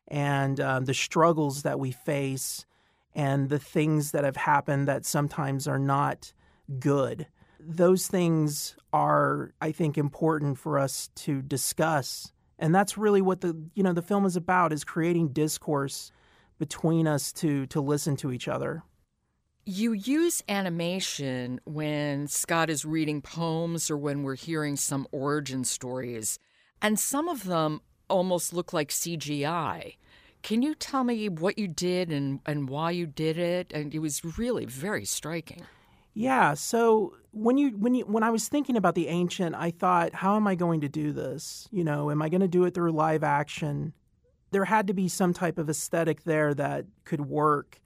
and 0.08 0.60
um, 0.60 0.84
the 0.86 0.94
struggles 0.94 1.62
that 1.62 1.78
we 1.78 1.92
face 1.92 2.66
and 3.14 3.48
the 3.48 3.58
things 3.58 4.12
that 4.12 4.24
have 4.24 4.36
happened 4.36 4.88
that 4.88 5.04
sometimes 5.04 5.66
are 5.68 5.78
not 5.78 6.32
good. 6.78 7.26
Those 7.58 8.06
things 8.06 8.76
are, 8.92 9.52
I 9.60 9.72
think, 9.72 9.98
important 9.98 10.58
for 10.58 10.78
us 10.78 11.10
to 11.16 11.42
discuss. 11.42 12.32
And 12.58 12.74
that's 12.74 12.98
really 12.98 13.22
what 13.22 13.40
the 13.40 13.56
you 13.74 13.82
know 13.82 13.92
the 13.92 14.02
film 14.02 14.26
is 14.26 14.36
about 14.36 14.72
is 14.72 14.84
creating 14.84 15.28
discourse 15.28 16.12
between 16.58 17.06
us 17.06 17.32
to 17.32 17.66
to 17.66 17.80
listen 17.80 18.16
to 18.16 18.32
each 18.32 18.48
other. 18.48 18.82
You 19.66 19.92
use 19.92 20.42
animation 20.48 21.60
when 21.64 22.26
Scott 22.26 22.70
is 22.70 22.84
reading 22.84 23.22
poems 23.22 23.90
or 23.90 23.96
when 23.96 24.22
we're 24.22 24.34
hearing 24.34 24.76
some 24.76 25.06
origin 25.12 25.64
stories, 25.64 26.38
and 26.82 26.98
some 26.98 27.28
of 27.28 27.44
them 27.44 27.80
almost 28.08 28.52
look 28.52 28.72
like 28.72 28.88
CGI. 28.88 29.96
Can 30.42 30.62
you 30.62 30.74
tell 30.74 31.04
me 31.04 31.28
what 31.28 31.58
you 31.58 31.68
did 31.68 32.10
and, 32.10 32.40
and 32.46 32.68
why 32.68 32.90
you 32.92 33.06
did 33.06 33.38
it? 33.38 33.72
And 33.74 33.94
it 33.94 33.98
was 33.98 34.38
really 34.38 34.64
very 34.64 35.04
striking. 35.04 35.66
Yeah. 36.14 36.54
So 36.54 37.14
when 37.30 37.56
you 37.56 37.70
when 37.70 37.94
you 37.94 38.04
when 38.04 38.22
I 38.22 38.30
was 38.30 38.48
thinking 38.48 38.76
about 38.76 38.94
the 38.94 39.08
ancient, 39.08 39.54
I 39.54 39.70
thought, 39.70 40.14
how 40.14 40.36
am 40.36 40.46
I 40.46 40.54
going 40.54 40.80
to 40.80 40.88
do 40.88 41.12
this? 41.12 41.68
You 41.70 41.84
know, 41.84 42.10
am 42.10 42.22
I 42.22 42.28
going 42.28 42.40
to 42.40 42.48
do 42.48 42.64
it 42.64 42.74
through 42.74 42.92
live 42.92 43.22
action? 43.22 43.92
There 44.50 44.64
had 44.64 44.88
to 44.88 44.94
be 44.94 45.08
some 45.08 45.32
type 45.32 45.58
of 45.58 45.70
aesthetic 45.70 46.24
there 46.24 46.52
that 46.54 46.86
could 47.04 47.20
work. 47.22 47.80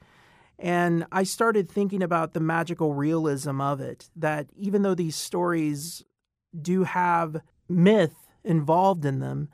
And 0.59 1.05
I 1.13 1.25
started 1.25 1.69
thinking 1.69 2.03
about 2.03 2.33
the 2.33 2.41
magical 2.41 2.95
realism 2.95 3.61
of 3.61 3.81
it, 3.81 4.09
that 4.17 4.47
even 4.57 4.83
though 4.83 4.95
these 4.95 5.17
stories 5.17 6.05
do 6.59 6.85
have 6.85 7.39
myth 7.69 8.15
involved 8.45 9.05
in 9.05 9.19
them, 9.19 9.49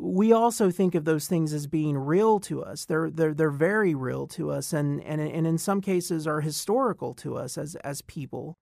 we 0.00 0.32
also 0.32 0.70
think 0.70 0.94
of 0.94 1.04
those 1.04 1.26
things 1.26 1.52
as 1.52 1.66
being 1.66 1.96
real 1.96 2.40
to 2.40 2.62
us. 2.62 2.86
They're 2.86 3.10
they're 3.10 3.34
they're 3.34 3.50
very 3.50 3.94
real 3.94 4.26
to 4.28 4.50
us, 4.50 4.72
and 4.72 5.02
and 5.04 5.20
and 5.20 5.46
in 5.46 5.58
some 5.58 5.80
cases 5.80 6.26
are 6.26 6.40
historical 6.40 7.14
to 7.14 7.36
us 7.36 7.58
as 7.58 7.76
as 7.76 8.02
people. 8.02 8.56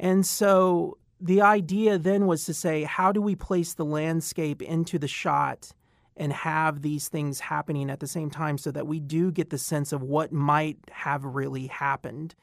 And 0.00 0.24
so 0.26 0.98
the 1.20 1.42
idea 1.42 1.98
then 1.98 2.26
was 2.26 2.44
to 2.46 2.54
say, 2.54 2.82
how 2.82 3.12
do 3.12 3.22
we 3.22 3.36
place 3.36 3.74
the 3.74 3.84
landscape 3.84 4.60
into 4.60 4.98
the 4.98 5.06
shot 5.06 5.70
and 6.16 6.32
have 6.32 6.82
these 6.82 7.08
things 7.08 7.38
happening 7.38 7.88
at 7.88 8.00
the 8.00 8.08
same 8.08 8.28
time 8.28 8.58
so 8.58 8.72
that 8.72 8.86
we 8.86 8.98
do 8.98 9.30
get 9.30 9.50
the 9.50 9.58
sense 9.58 9.92
of 9.92 10.02
what 10.02 10.32
might 10.32 10.78
have 10.90 11.24
really 11.24 11.68
happened? 11.68 12.34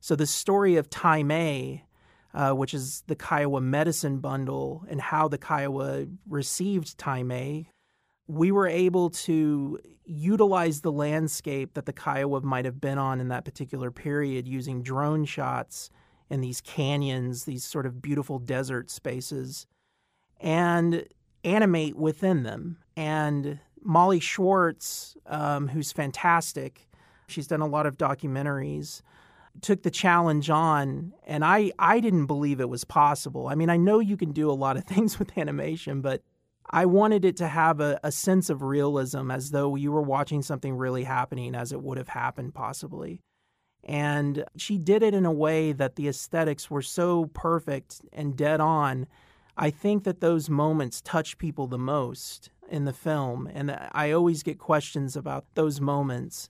So 0.00 0.16
the 0.16 0.26
story 0.26 0.76
of 0.76 0.88
May 1.04 1.84
uh, 2.34 2.52
which 2.52 2.74
is 2.74 3.02
the 3.06 3.16
Kiowa 3.16 3.60
medicine 3.60 4.18
bundle, 4.18 4.84
and 4.88 5.00
how 5.00 5.28
the 5.28 5.38
Kiowa 5.38 6.06
received 6.28 6.94
May, 7.06 7.68
we 8.32 8.50
were 8.50 8.66
able 8.66 9.10
to 9.10 9.78
utilize 10.06 10.80
the 10.80 10.90
landscape 10.90 11.74
that 11.74 11.84
the 11.84 11.92
Kiowa 11.92 12.40
might 12.40 12.64
have 12.64 12.80
been 12.80 12.96
on 12.96 13.20
in 13.20 13.28
that 13.28 13.44
particular 13.44 13.90
period 13.90 14.48
using 14.48 14.82
drone 14.82 15.26
shots 15.26 15.90
in 16.30 16.40
these 16.40 16.62
canyons, 16.62 17.44
these 17.44 17.62
sort 17.62 17.84
of 17.84 18.00
beautiful 18.00 18.38
desert 18.38 18.90
spaces, 18.90 19.66
and 20.40 21.06
animate 21.44 21.94
within 21.94 22.42
them. 22.42 22.78
And 22.96 23.60
Molly 23.82 24.20
Schwartz, 24.20 25.14
um, 25.26 25.68
who's 25.68 25.92
fantastic, 25.92 26.88
she's 27.26 27.46
done 27.46 27.60
a 27.60 27.66
lot 27.66 27.86
of 27.86 27.98
documentaries 27.98 29.02
took 29.60 29.82
the 29.82 29.90
challenge 29.90 30.48
on 30.48 31.12
and 31.26 31.44
I 31.44 31.72
I 31.78 32.00
didn't 32.00 32.24
believe 32.24 32.58
it 32.58 32.70
was 32.70 32.84
possible. 32.84 33.48
I 33.48 33.54
mean, 33.54 33.68
I 33.68 33.76
know 33.76 33.98
you 33.98 34.16
can 34.16 34.32
do 34.32 34.50
a 34.50 34.52
lot 34.52 34.78
of 34.78 34.84
things 34.86 35.18
with 35.18 35.36
animation, 35.36 36.00
but 36.00 36.22
I 36.70 36.86
wanted 36.86 37.24
it 37.24 37.36
to 37.38 37.48
have 37.48 37.80
a, 37.80 37.98
a 38.02 38.12
sense 38.12 38.50
of 38.50 38.62
realism 38.62 39.30
as 39.30 39.50
though 39.50 39.74
you 39.74 39.92
were 39.92 40.02
watching 40.02 40.42
something 40.42 40.74
really 40.74 41.04
happening 41.04 41.54
as 41.54 41.72
it 41.72 41.82
would 41.82 41.98
have 41.98 42.08
happened 42.08 42.54
possibly. 42.54 43.20
And 43.84 44.44
she 44.56 44.78
did 44.78 45.02
it 45.02 45.12
in 45.12 45.26
a 45.26 45.32
way 45.32 45.72
that 45.72 45.96
the 45.96 46.08
aesthetics 46.08 46.70
were 46.70 46.82
so 46.82 47.26
perfect 47.34 48.00
and 48.12 48.36
dead 48.36 48.60
on. 48.60 49.06
I 49.56 49.70
think 49.70 50.04
that 50.04 50.20
those 50.20 50.48
moments 50.48 51.00
touch 51.00 51.36
people 51.36 51.66
the 51.66 51.78
most. 51.78 52.50
in 52.68 52.86
the 52.86 52.92
film, 52.92 53.46
and 53.52 53.76
I 53.92 54.12
always 54.12 54.42
get 54.42 54.58
questions 54.58 55.14
about 55.14 55.44
those 55.54 55.78
moments. 55.80 56.48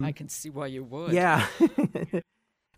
I 0.00 0.12
can 0.12 0.28
see 0.28 0.50
why 0.50 0.68
you 0.68 0.84
would. 0.84 1.12
Yeah. 1.12 1.46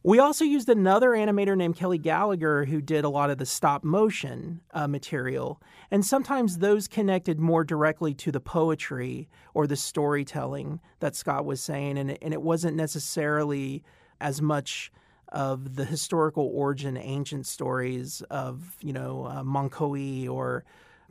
we 0.07 0.21
also 0.21 0.45
used 0.45 0.69
another 0.69 1.11
animator 1.11 1.57
named 1.57 1.75
Kelly 1.75 1.99
Gallagher 1.99 2.65
who 2.65 2.81
did 2.81 3.05
a 3.05 3.09
lot 3.09 3.29
of 3.29 3.39
the 3.39 3.45
stop 3.45 3.83
motion 3.83 4.61
uh, 4.73 4.87
material. 4.87 5.61
And 5.91 6.07
sometimes 6.07 6.59
those 6.59 6.87
connected 6.87 7.41
more 7.41 7.65
directly 7.65 8.15
to 8.15 8.31
the 8.31 8.39
poetry 8.39 9.29
or 9.53 9.67
the 9.67 9.75
storytelling 9.75 10.79
that 11.01 11.17
Scott 11.17 11.45
was 11.45 11.61
saying. 11.61 11.99
And, 11.99 12.17
and 12.23 12.33
it 12.33 12.41
wasn't 12.41 12.77
necessarily 12.77 13.83
as 14.21 14.41
much 14.41 14.93
of 15.33 15.75
the 15.75 15.85
historical 15.85 16.53
origin, 16.55 16.97
ancient 16.97 17.45
stories 17.45 18.23
of, 18.31 18.77
you 18.81 18.93
know, 18.93 19.25
uh, 19.25 19.43
Monkoi 19.43 20.31
or 20.31 20.65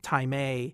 Taimei. 0.03 0.73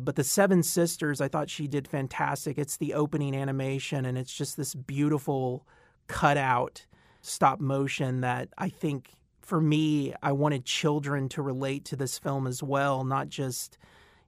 But 0.00 0.16
the 0.16 0.24
Seven 0.24 0.62
Sisters, 0.62 1.20
I 1.20 1.28
thought 1.28 1.50
she 1.50 1.68
did 1.68 1.86
fantastic. 1.86 2.56
It's 2.56 2.78
the 2.78 2.94
opening 2.94 3.36
animation, 3.36 4.06
and 4.06 4.16
it's 4.16 4.32
just 4.32 4.56
this 4.56 4.74
beautiful 4.74 5.66
cutout 6.06 6.86
stop 7.20 7.60
motion 7.60 8.20
that 8.20 8.48
I 8.58 8.68
think 8.68 9.10
for 9.40 9.60
me, 9.60 10.14
I 10.22 10.32
wanted 10.32 10.64
children 10.64 11.28
to 11.30 11.42
relate 11.42 11.84
to 11.86 11.96
this 11.96 12.18
film 12.18 12.46
as 12.46 12.62
well, 12.62 13.04
not 13.04 13.28
just 13.28 13.78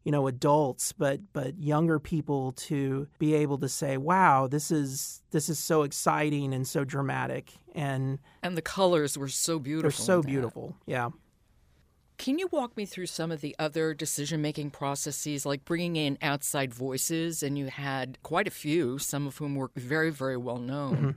you 0.04 0.12
know 0.12 0.26
adults 0.26 0.92
but 0.92 1.20
but 1.34 1.58
younger 1.58 1.98
people 1.98 2.52
to 2.52 3.06
be 3.18 3.34
able 3.34 3.58
to 3.58 3.68
say 3.68 3.98
wow 3.98 4.46
this 4.46 4.70
is 4.70 5.22
this 5.30 5.50
is 5.50 5.58
so 5.58 5.82
exciting 5.82 6.54
and 6.54 6.66
so 6.66 6.84
dramatic 6.84 7.52
and 7.74 8.18
and 8.42 8.56
the 8.56 8.62
colors 8.62 9.18
were 9.18 9.28
so 9.28 9.58
beautiful 9.58 9.90
they're 9.90 10.06
so 10.06 10.22
beautiful 10.22 10.74
yeah 10.86 11.10
can 12.20 12.38
you 12.38 12.48
walk 12.48 12.76
me 12.76 12.84
through 12.84 13.06
some 13.06 13.32
of 13.32 13.40
the 13.40 13.56
other 13.58 13.94
decision 13.94 14.42
making 14.42 14.72
processes, 14.72 15.46
like 15.46 15.64
bringing 15.64 15.96
in 15.96 16.18
outside 16.20 16.74
voices? 16.74 17.42
And 17.42 17.56
you 17.56 17.68
had 17.68 18.18
quite 18.22 18.46
a 18.46 18.50
few, 18.50 18.98
some 18.98 19.26
of 19.26 19.38
whom 19.38 19.54
were 19.54 19.70
very, 19.74 20.10
very 20.10 20.36
well 20.36 20.58
known. 20.58 20.96
Mm-hmm. 20.96 21.10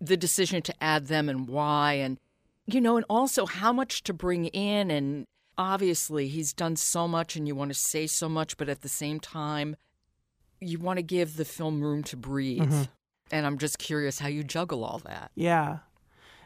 The 0.00 0.16
decision 0.16 0.62
to 0.62 0.74
add 0.82 1.08
them 1.08 1.28
and 1.28 1.46
why, 1.46 1.94
and, 1.94 2.18
you 2.66 2.80
know, 2.80 2.96
and 2.96 3.04
also 3.10 3.46
how 3.46 3.72
much 3.72 4.02
to 4.04 4.14
bring 4.14 4.46
in. 4.46 4.90
And 4.90 5.26
obviously, 5.58 6.28
he's 6.28 6.52
done 6.52 6.76
so 6.76 7.06
much 7.06 7.36
and 7.36 7.46
you 7.46 7.54
want 7.54 7.70
to 7.70 7.78
say 7.78 8.06
so 8.06 8.28
much, 8.28 8.56
but 8.56 8.68
at 8.68 8.80
the 8.80 8.88
same 8.88 9.20
time, 9.20 9.76
you 10.60 10.78
want 10.78 10.96
to 10.96 11.02
give 11.02 11.36
the 11.36 11.44
film 11.44 11.82
room 11.82 12.02
to 12.04 12.16
breathe. 12.16 12.62
Mm-hmm. 12.62 12.82
And 13.30 13.46
I'm 13.46 13.58
just 13.58 13.78
curious 13.78 14.18
how 14.18 14.28
you 14.28 14.42
juggle 14.42 14.84
all 14.84 15.00
that. 15.04 15.30
Yeah. 15.34 15.78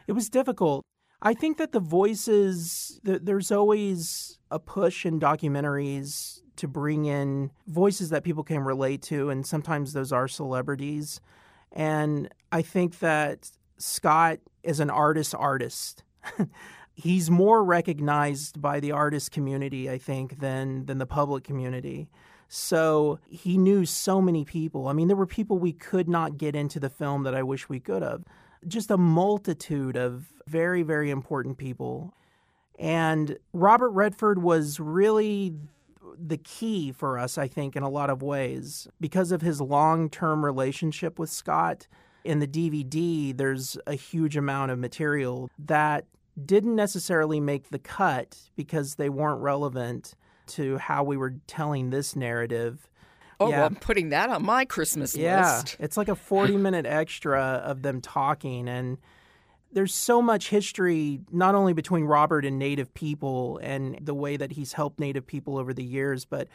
It 0.07 0.11
was 0.11 0.29
difficult. 0.29 0.83
I 1.21 1.33
think 1.33 1.57
that 1.57 1.71
the 1.71 1.79
voices, 1.79 2.99
there's 3.03 3.51
always 3.51 4.37
a 4.51 4.59
push 4.59 5.05
in 5.05 5.19
documentaries 5.19 6.41
to 6.57 6.67
bring 6.67 7.05
in 7.05 7.51
voices 7.67 8.09
that 8.09 8.23
people 8.23 8.43
can 8.43 8.59
relate 8.59 9.01
to, 9.03 9.29
and 9.29 9.45
sometimes 9.45 9.93
those 9.93 10.11
are 10.11 10.27
celebrities. 10.27 11.19
And 11.71 12.29
I 12.51 12.61
think 12.61 12.99
that 12.99 13.51
Scott 13.77 14.39
is 14.63 14.79
an 14.79 14.89
artist 14.89 15.35
artist. 15.35 16.03
He's 16.93 17.29
more 17.29 17.63
recognized 17.63 18.61
by 18.61 18.79
the 18.79 18.93
artist 18.93 19.31
community, 19.31 19.89
I 19.89 19.97
think, 19.97 20.39
than 20.39 20.85
than 20.85 20.97
the 20.97 21.05
public 21.05 21.43
community. 21.43 22.09
So 22.47 23.19
he 23.27 23.57
knew 23.57 23.85
so 23.85 24.21
many 24.21 24.45
people. 24.45 24.87
I 24.87 24.93
mean, 24.93 25.07
there 25.07 25.17
were 25.17 25.25
people 25.25 25.57
we 25.57 25.73
could 25.73 26.07
not 26.07 26.37
get 26.37 26.55
into 26.55 26.79
the 26.79 26.89
film 26.89 27.23
that 27.23 27.35
I 27.35 27.43
wish 27.43 27.67
we 27.67 27.79
could 27.79 28.01
have 28.01 28.23
just 28.67 28.91
a 28.91 28.97
multitude 28.97 29.95
of 29.95 30.31
very, 30.47 30.83
very 30.83 31.09
important 31.09 31.57
people. 31.57 32.13
And 32.77 33.37
Robert 33.53 33.89
Redford 33.89 34.41
was 34.41 34.79
really 34.79 35.53
the 36.19 36.37
key 36.37 36.91
for 36.91 37.17
us, 37.17 37.37
I 37.37 37.47
think, 37.47 37.75
in 37.75 37.83
a 37.83 37.89
lot 37.89 38.09
of 38.09 38.21
ways. 38.21 38.87
Because 38.99 39.31
of 39.31 39.41
his 39.41 39.61
long 39.61 40.09
term 40.09 40.43
relationship 40.43 41.19
with 41.19 41.29
Scott, 41.29 41.87
in 42.23 42.39
the 42.39 42.47
DVD, 42.47 43.35
there's 43.35 43.77
a 43.85 43.93
huge 43.93 44.35
amount 44.35 44.71
of 44.71 44.79
material 44.79 45.49
that 45.59 46.05
didn't 46.43 46.75
necessarily 46.75 47.39
make 47.39 47.69
the 47.69 47.79
cut 47.79 48.37
because 48.55 48.95
they 48.95 49.09
weren't 49.09 49.41
relevant 49.41 50.15
to 50.47 50.77
how 50.77 51.03
we 51.03 51.17
were 51.17 51.35
telling 51.47 51.91
this 51.91 52.15
narrative. 52.15 52.89
Oh, 53.39 53.49
yeah. 53.49 53.57
well, 53.57 53.67
I'm 53.67 53.75
putting 53.75 54.09
that 54.09 54.29
on 54.29 54.43
my 54.43 54.65
Christmas 54.65 55.15
yeah. 55.15 55.57
list. 55.57 55.77
It's 55.79 55.97
like 55.97 56.07
a 56.07 56.15
40 56.15 56.57
minute 56.57 56.85
extra 56.85 57.41
of 57.41 57.81
them 57.81 58.01
talking. 58.01 58.67
And 58.67 58.97
there's 59.75 59.93
so 59.93 60.21
much 60.21 60.49
history, 60.49 61.19
not 61.33 61.53
only 61.53 61.73
between 61.73 62.05
Robert 62.05 62.45
and 62.45 62.57
Native 62.57 62.93
people 62.93 63.59
and 63.61 63.99
the 64.01 64.13
way 64.13 64.37
that 64.37 64.53
he's 64.53 64.71
helped 64.71 65.01
Native 65.01 65.27
people 65.27 65.57
over 65.57 65.73
the 65.73 65.83
years, 65.83 66.23
but 66.23 66.47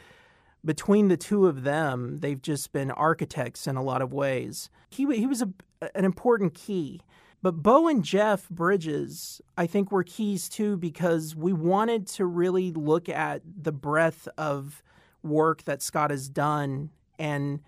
between 0.65 1.07
the 1.07 1.17
two 1.17 1.45
of 1.45 1.61
them, 1.61 2.19
they've 2.21 2.41
just 2.41 2.73
been 2.73 2.89
architects 2.89 3.67
in 3.67 3.75
a 3.75 3.83
lot 3.83 4.01
of 4.01 4.11
ways. 4.11 4.71
He, 4.89 5.05
he 5.15 5.27
was 5.27 5.43
a, 5.43 5.49
an 5.93 6.03
important 6.03 6.55
key. 6.55 7.01
But 7.43 7.61
Bo 7.61 7.87
and 7.87 8.03
Jeff 8.03 8.49
Bridges, 8.49 9.39
I 9.55 9.67
think, 9.67 9.91
were 9.91 10.03
keys 10.03 10.49
too 10.49 10.75
because 10.75 11.35
we 11.35 11.53
wanted 11.53 12.07
to 12.07 12.25
really 12.25 12.71
look 12.71 13.07
at 13.07 13.43
the 13.45 13.71
breadth 13.71 14.27
of 14.35 14.81
work 15.21 15.63
that 15.65 15.83
Scott 15.83 16.09
has 16.09 16.27
done. 16.27 16.89
And 17.19 17.59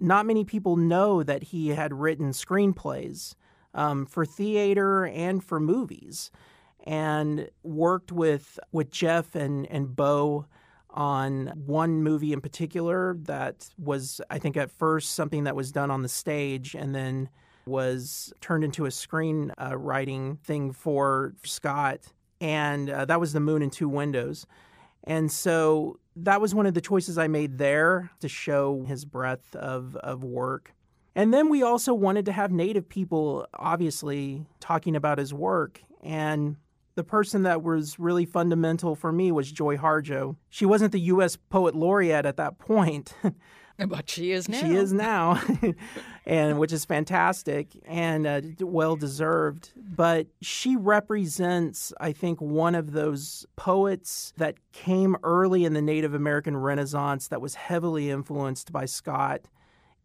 not 0.00 0.24
many 0.24 0.44
people 0.44 0.76
know 0.76 1.22
that 1.22 1.44
he 1.44 1.68
had 1.68 1.92
written 1.92 2.30
screenplays 2.30 3.34
um, 3.76 4.06
for 4.06 4.26
theater 4.26 5.06
and 5.06 5.44
for 5.44 5.60
movies 5.60 6.32
and 6.84 7.48
worked 7.62 8.10
with, 8.10 8.58
with 8.72 8.90
Jeff 8.90 9.34
and, 9.34 9.70
and 9.70 9.94
Bo 9.94 10.46
on 10.90 11.48
one 11.66 12.02
movie 12.02 12.32
in 12.32 12.40
particular 12.40 13.18
that 13.22 13.68
was, 13.78 14.20
I 14.30 14.38
think, 14.38 14.56
at 14.56 14.70
first 14.70 15.12
something 15.12 15.44
that 15.44 15.54
was 15.54 15.70
done 15.70 15.90
on 15.90 16.02
the 16.02 16.08
stage 16.08 16.74
and 16.74 16.94
then 16.94 17.28
was 17.66 18.32
turned 18.40 18.64
into 18.64 18.86
a 18.86 18.88
screenwriting 18.88 20.32
uh, 20.32 20.36
thing 20.44 20.72
for 20.72 21.34
Scott. 21.44 22.00
And 22.40 22.88
uh, 22.88 23.04
that 23.04 23.20
was 23.20 23.32
The 23.32 23.40
Moon 23.40 23.62
in 23.62 23.70
Two 23.70 23.88
Windows. 23.88 24.46
And 25.04 25.30
so 25.30 25.98
that 26.16 26.40
was 26.40 26.54
one 26.54 26.66
of 26.66 26.74
the 26.74 26.80
choices 26.80 27.18
I 27.18 27.28
made 27.28 27.58
there 27.58 28.10
to 28.20 28.28
show 28.28 28.84
his 28.84 29.04
breadth 29.04 29.54
of, 29.54 29.96
of 29.96 30.24
work. 30.24 30.72
And 31.16 31.32
then 31.32 31.48
we 31.48 31.62
also 31.62 31.94
wanted 31.94 32.26
to 32.26 32.32
have 32.32 32.52
Native 32.52 32.88
people, 32.88 33.46
obviously, 33.54 34.44
talking 34.60 34.94
about 34.94 35.16
his 35.16 35.32
work. 35.32 35.80
And 36.02 36.56
the 36.94 37.02
person 37.02 37.42
that 37.44 37.62
was 37.62 37.98
really 37.98 38.26
fundamental 38.26 38.94
for 38.94 39.10
me 39.10 39.32
was 39.32 39.50
Joy 39.50 39.78
Harjo. 39.78 40.36
She 40.50 40.66
wasn't 40.66 40.92
the 40.92 41.00
U.S. 41.00 41.36
Poet 41.36 41.74
Laureate 41.74 42.26
at 42.26 42.36
that 42.36 42.58
point. 42.58 43.14
But 43.78 44.08
she 44.08 44.32
is 44.32 44.48
now. 44.48 44.60
She 44.60 44.74
is 44.74 44.92
now, 44.92 45.42
and 46.26 46.58
which 46.58 46.72
is 46.72 46.86
fantastic 46.86 47.68
and 47.84 48.26
uh, 48.26 48.40
well 48.60 48.96
deserved. 48.96 49.72
But 49.76 50.28
she 50.40 50.76
represents, 50.76 51.92
I 52.00 52.12
think, 52.12 52.40
one 52.40 52.74
of 52.74 52.92
those 52.92 53.44
poets 53.56 54.32
that 54.38 54.54
came 54.72 55.16
early 55.22 55.66
in 55.66 55.74
the 55.74 55.82
Native 55.82 56.14
American 56.14 56.56
Renaissance 56.56 57.28
that 57.28 57.42
was 57.42 57.54
heavily 57.54 58.10
influenced 58.10 58.72
by 58.72 58.86
Scott, 58.86 59.42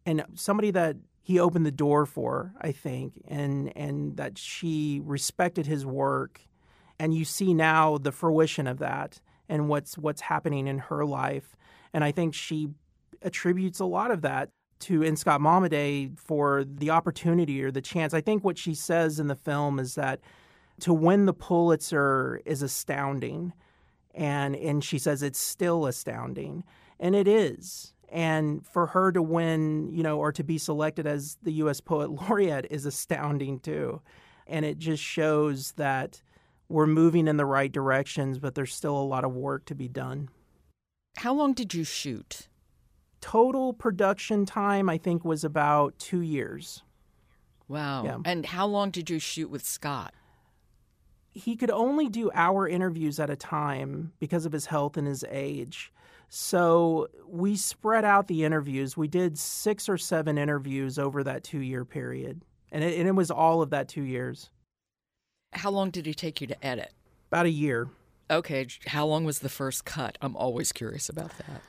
and 0.06 0.24
somebody 0.34 0.70
that 0.72 0.96
he 1.20 1.38
opened 1.38 1.64
the 1.64 1.70
door 1.70 2.04
for, 2.04 2.52
I 2.60 2.72
think, 2.72 3.22
and 3.28 3.74
and 3.76 4.16
that 4.16 4.38
she 4.38 5.00
respected 5.04 5.66
his 5.66 5.86
work, 5.86 6.40
and 6.98 7.14
you 7.14 7.24
see 7.24 7.54
now 7.54 7.98
the 7.98 8.12
fruition 8.12 8.66
of 8.66 8.78
that 8.78 9.20
and 9.48 9.68
what's 9.68 9.96
what's 9.96 10.22
happening 10.22 10.66
in 10.66 10.78
her 10.78 11.04
life. 11.04 11.56
And 11.92 12.02
I 12.02 12.10
think 12.10 12.34
she 12.34 12.70
attributes 13.22 13.80
a 13.80 13.84
lot 13.84 14.10
of 14.10 14.22
that 14.22 14.50
to 14.80 15.02
N. 15.04 15.14
Scott 15.14 15.40
Momaday 15.40 16.18
for 16.18 16.64
the 16.64 16.90
opportunity 16.90 17.62
or 17.62 17.70
the 17.70 17.80
chance. 17.80 18.14
I 18.14 18.20
think 18.20 18.44
what 18.44 18.58
she 18.58 18.74
says 18.74 19.20
in 19.20 19.28
the 19.28 19.36
film 19.36 19.78
is 19.78 19.94
that 19.94 20.20
to 20.80 20.92
win 20.92 21.26
the 21.26 21.32
Pulitzer 21.32 22.40
is 22.44 22.62
astounding. 22.62 23.52
And 24.14 24.56
and 24.56 24.82
she 24.82 24.98
says 24.98 25.22
it's 25.22 25.38
still 25.38 25.86
astounding. 25.86 26.64
And 26.98 27.14
it 27.14 27.28
is. 27.28 27.94
And 28.12 28.64
for 28.66 28.86
her 28.86 29.10
to 29.12 29.22
win, 29.22 29.90
you 29.92 30.02
know, 30.02 30.18
or 30.18 30.32
to 30.32 30.44
be 30.44 30.58
selected 30.58 31.06
as 31.06 31.38
the 31.42 31.52
US 31.54 31.80
Poet 31.80 32.10
Laureate 32.28 32.66
is 32.70 32.86
astounding 32.86 33.58
too. 33.58 34.00
And 34.46 34.64
it 34.64 34.78
just 34.78 35.02
shows 35.02 35.72
that 35.72 36.22
we're 36.68 36.86
moving 36.86 37.26
in 37.26 37.38
the 37.38 37.46
right 37.46 37.72
directions, 37.72 38.38
but 38.38 38.54
there's 38.54 38.74
still 38.74 38.96
a 38.96 39.02
lot 39.02 39.24
of 39.24 39.34
work 39.34 39.64
to 39.66 39.74
be 39.74 39.88
done. 39.88 40.28
How 41.16 41.32
long 41.34 41.52
did 41.52 41.74
you 41.74 41.84
shoot? 41.84 42.48
total 43.22 43.72
production 43.72 44.44
time, 44.44 44.90
I 44.90 44.98
think, 44.98 45.24
was 45.24 45.44
about 45.44 45.98
two 45.98 46.20
years. 46.20 46.82
Wow. 47.68 48.04
Yeah. 48.04 48.18
And 48.26 48.44
how 48.44 48.66
long 48.66 48.90
did 48.90 49.08
you 49.08 49.18
shoot 49.18 49.48
with 49.48 49.64
Scott? 49.64 50.12
He 51.30 51.56
could 51.56 51.70
only 51.70 52.10
do 52.10 52.30
hour 52.34 52.68
interviews 52.68 53.18
at 53.18 53.30
a 53.30 53.36
time 53.36 54.12
because 54.18 54.44
of 54.44 54.52
his 54.52 54.66
health 54.66 54.98
and 54.98 55.06
his 55.06 55.24
age. 55.30 55.90
So 56.34 57.08
we 57.26 57.56
spread 57.56 58.04
out 58.04 58.26
the 58.26 58.44
interviews. 58.44 58.96
We 58.96 59.08
did 59.08 59.38
six 59.38 59.88
or 59.88 59.98
seven 59.98 60.38
interviews 60.38 60.98
over 60.98 61.22
that 61.24 61.44
two 61.44 61.60
year 61.60 61.84
period. 61.84 62.44
And 62.70 62.82
it, 62.82 62.98
and 62.98 63.06
it 63.06 63.12
was 63.12 63.30
all 63.30 63.60
of 63.60 63.70
that 63.70 63.88
two 63.88 64.02
years. 64.02 64.50
How 65.52 65.70
long 65.70 65.90
did 65.90 66.06
it 66.06 66.16
take 66.16 66.40
you 66.40 66.46
to 66.46 66.66
edit? 66.66 66.92
About 67.30 67.44
a 67.44 67.50
year. 67.50 67.90
Okay. 68.30 68.66
How 68.86 69.04
long 69.06 69.24
was 69.24 69.40
the 69.40 69.50
first 69.50 69.84
cut? 69.84 70.16
I'm 70.22 70.34
always 70.36 70.72
curious 70.72 71.10
about 71.10 71.36
that 71.36 71.60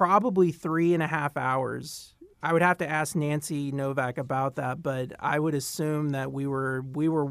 probably 0.00 0.50
three 0.50 0.94
and 0.94 1.02
a 1.02 1.06
half 1.06 1.36
hours. 1.36 2.14
I 2.42 2.54
would 2.54 2.62
have 2.62 2.78
to 2.78 2.88
ask 2.88 3.14
Nancy 3.14 3.70
Novak 3.70 4.16
about 4.16 4.54
that, 4.54 4.82
but 4.82 5.12
I 5.20 5.38
would 5.38 5.52
assume 5.52 6.12
that 6.12 6.32
we 6.32 6.46
were 6.46 6.80
we 6.94 7.06
were 7.06 7.30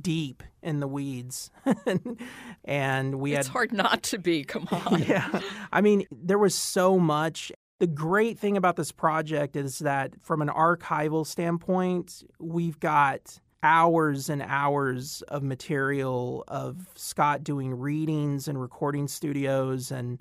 deep 0.00 0.42
in 0.62 0.80
the 0.80 0.88
weeds, 0.88 1.50
and 2.64 3.20
we 3.20 3.34
it's 3.34 3.48
had. 3.48 3.52
hard 3.52 3.72
not 3.72 4.02
to 4.04 4.18
be. 4.18 4.44
Come 4.44 4.68
on. 4.86 5.02
yeah, 5.02 5.40
I 5.72 5.80
mean, 5.80 6.06
there 6.10 6.38
was 6.38 6.54
so 6.54 6.98
much. 6.98 7.52
The 7.80 7.86
great 7.86 8.38
thing 8.38 8.56
about 8.56 8.76
this 8.76 8.92
project 8.92 9.56
is 9.56 9.80
that, 9.80 10.14
from 10.22 10.40
an 10.42 10.48
archival 10.48 11.26
standpoint, 11.26 12.22
we've 12.38 12.78
got 12.80 13.38
hours 13.62 14.28
and 14.28 14.42
hours 14.42 15.22
of 15.28 15.42
material 15.42 16.44
of 16.48 16.88
Scott 16.94 17.42
doing 17.42 17.74
readings 17.74 18.46
and 18.46 18.60
recording 18.60 19.08
studios 19.08 19.90
and 19.90 20.20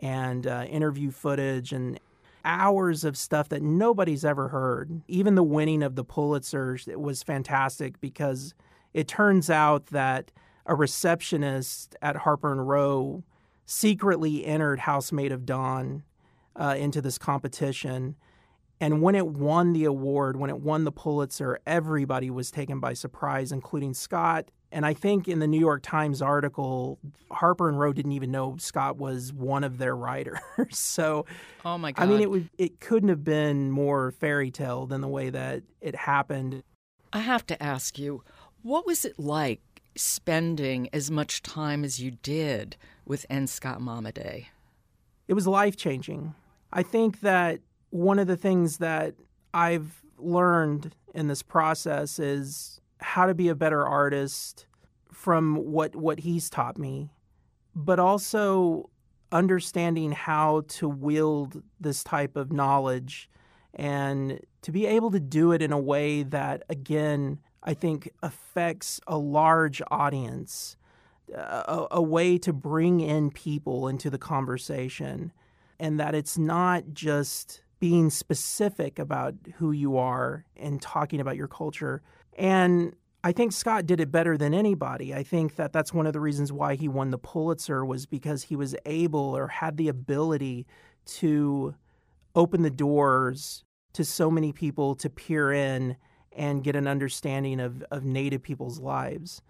and 0.00 0.46
uh, 0.46 0.64
interview 0.68 1.10
footage 1.10 1.72
and 1.72 2.00
hours 2.44 3.04
of 3.04 3.16
stuff 3.16 3.48
that 3.50 3.62
nobody's 3.62 4.24
ever 4.24 4.48
heard. 4.48 5.02
Even 5.08 5.34
the 5.34 5.42
winning 5.42 5.82
of 5.82 5.96
the 5.96 6.04
Pulitzer 6.04 6.78
was 6.96 7.22
fantastic 7.22 8.00
because 8.00 8.54
it 8.98 9.06
turns 9.06 9.48
out 9.48 9.86
that 9.86 10.32
a 10.66 10.74
receptionist 10.74 11.94
at 12.02 12.16
Harper 12.16 12.50
and 12.50 12.68
Row 12.68 13.22
secretly 13.64 14.44
entered 14.44 14.80
House 14.80 15.12
Made 15.12 15.30
of 15.30 15.46
Dawn 15.46 16.02
uh, 16.56 16.74
into 16.76 17.00
this 17.00 17.16
competition. 17.16 18.16
And 18.80 19.00
when 19.00 19.14
it 19.14 19.28
won 19.28 19.72
the 19.72 19.84
award, 19.84 20.36
when 20.36 20.50
it 20.50 20.58
won 20.58 20.82
the 20.82 20.90
Pulitzer, 20.90 21.60
everybody 21.64 22.28
was 22.28 22.50
taken 22.50 22.80
by 22.80 22.92
surprise, 22.92 23.52
including 23.52 23.94
Scott. 23.94 24.50
And 24.72 24.84
I 24.84 24.94
think 24.94 25.28
in 25.28 25.38
the 25.38 25.46
New 25.46 25.60
York 25.60 25.84
Times 25.84 26.20
article, 26.20 26.98
Harper 27.30 27.68
and 27.68 27.78
Row 27.78 27.92
didn't 27.92 28.12
even 28.12 28.32
know 28.32 28.56
Scott 28.58 28.96
was 28.96 29.32
one 29.32 29.62
of 29.62 29.78
their 29.78 29.94
writers. 29.94 30.40
so, 30.70 31.24
oh 31.64 31.78
my 31.78 31.92
god! 31.92 32.02
I 32.02 32.06
mean, 32.06 32.20
it 32.20 32.30
would 32.30 32.50
it 32.58 32.80
couldn't 32.80 33.10
have 33.10 33.22
been 33.22 33.70
more 33.70 34.10
fairy 34.10 34.50
tale 34.50 34.86
than 34.86 35.02
the 35.02 35.08
way 35.08 35.30
that 35.30 35.62
it 35.80 35.94
happened. 35.94 36.64
I 37.12 37.20
have 37.20 37.46
to 37.46 37.62
ask 37.62 37.98
you, 37.98 38.22
what 38.68 38.84
was 38.84 39.06
it 39.06 39.18
like 39.18 39.62
spending 39.96 40.90
as 40.92 41.10
much 41.10 41.42
time 41.42 41.84
as 41.84 41.98
you 41.98 42.10
did 42.10 42.76
with 43.06 43.24
N. 43.30 43.46
Scott 43.46 43.80
Momaday? 43.80 44.44
It 45.26 45.32
was 45.32 45.46
life 45.46 45.74
changing. 45.74 46.34
I 46.70 46.82
think 46.82 47.20
that 47.20 47.60
one 47.88 48.18
of 48.18 48.26
the 48.26 48.36
things 48.36 48.76
that 48.76 49.14
I've 49.54 50.02
learned 50.18 50.94
in 51.14 51.28
this 51.28 51.42
process 51.42 52.18
is 52.18 52.78
how 53.00 53.24
to 53.24 53.32
be 53.32 53.48
a 53.48 53.54
better 53.54 53.86
artist 53.86 54.66
from 55.10 55.56
what 55.56 55.96
what 55.96 56.20
he's 56.20 56.50
taught 56.50 56.76
me, 56.76 57.10
but 57.74 57.98
also 57.98 58.90
understanding 59.32 60.12
how 60.12 60.64
to 60.68 60.90
wield 60.90 61.62
this 61.80 62.04
type 62.04 62.36
of 62.36 62.52
knowledge 62.52 63.30
and 63.72 64.40
to 64.60 64.72
be 64.72 64.84
able 64.84 65.10
to 65.12 65.20
do 65.20 65.52
it 65.52 65.62
in 65.62 65.72
a 65.72 65.80
way 65.80 66.22
that 66.22 66.64
again 66.68 67.38
I 67.62 67.74
think 67.74 68.10
affects 68.22 69.00
a 69.06 69.18
large 69.18 69.82
audience, 69.90 70.76
a, 71.34 71.86
a 71.90 72.02
way 72.02 72.38
to 72.38 72.52
bring 72.52 73.00
in 73.00 73.30
people 73.30 73.88
into 73.88 74.10
the 74.10 74.18
conversation, 74.18 75.32
and 75.78 75.98
that 76.00 76.14
it's 76.14 76.38
not 76.38 76.84
just 76.92 77.62
being 77.80 78.10
specific 78.10 78.98
about 78.98 79.34
who 79.56 79.72
you 79.72 79.96
are 79.96 80.44
and 80.56 80.82
talking 80.82 81.20
about 81.20 81.36
your 81.36 81.48
culture. 81.48 82.02
And 82.36 82.94
I 83.22 83.32
think 83.32 83.52
Scott 83.52 83.86
did 83.86 84.00
it 84.00 84.10
better 84.10 84.36
than 84.36 84.54
anybody. 84.54 85.14
I 85.14 85.22
think 85.22 85.56
that 85.56 85.72
that's 85.72 85.92
one 85.92 86.06
of 86.06 86.12
the 86.12 86.20
reasons 86.20 86.52
why 86.52 86.76
he 86.76 86.88
won 86.88 87.10
the 87.10 87.18
Pulitzer 87.18 87.84
was 87.84 88.06
because 88.06 88.44
he 88.44 88.56
was 88.56 88.74
able 88.86 89.36
or 89.36 89.48
had 89.48 89.76
the 89.76 89.88
ability 89.88 90.66
to 91.06 91.74
open 92.34 92.62
the 92.62 92.70
doors 92.70 93.64
to 93.92 94.04
so 94.04 94.30
many 94.30 94.52
people 94.52 94.94
to 94.94 95.10
peer 95.10 95.52
in 95.52 95.96
and 96.36 96.64
get 96.64 96.76
an 96.76 96.86
understanding 96.86 97.60
of, 97.60 97.82
of 97.90 98.04
Native 98.04 98.42
people's 98.42 98.78
lives. 98.78 99.42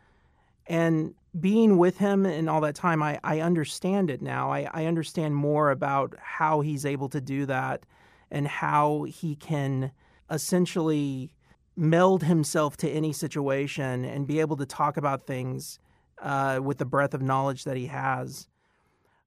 And 0.67 1.15
being 1.39 1.79
with 1.79 1.99
him 1.99 2.27
and 2.27 2.49
all 2.49 2.61
that 2.61 2.75
time, 2.75 3.03
I, 3.03 3.19
I 3.25 3.41
understand 3.41 4.11
it 4.11 4.21
now. 4.21 4.51
I, 4.53 4.69
I 4.73 4.87
understand 4.87 5.35
more 5.35 5.71
about 5.71 6.15
how 6.21 6.61
he's 6.61 6.85
able 6.85 7.09
to 7.11 7.21
do 7.21 7.47
that 7.47 7.85
and 8.31 8.47
how 8.47 9.05
he 9.05 9.35
can 9.35 9.93
essentially 10.31 11.33
meld 11.77 12.25
himself 12.25 12.77
to 12.79 12.91
any 12.91 13.13
situation 13.13 14.05
and 14.05 14.27
be 14.27 14.41
able 14.41 14.57
to 14.57 14.67
talk 14.67 14.97
about 14.97 15.27
things 15.27 15.79
uh, 16.21 16.61
with 16.63 16.79
the 16.79 16.85
breadth 16.85 17.15
of 17.15 17.23
knowledge 17.23 17.65
that 17.65 17.77
he 17.77 17.87
has. 17.87 18.49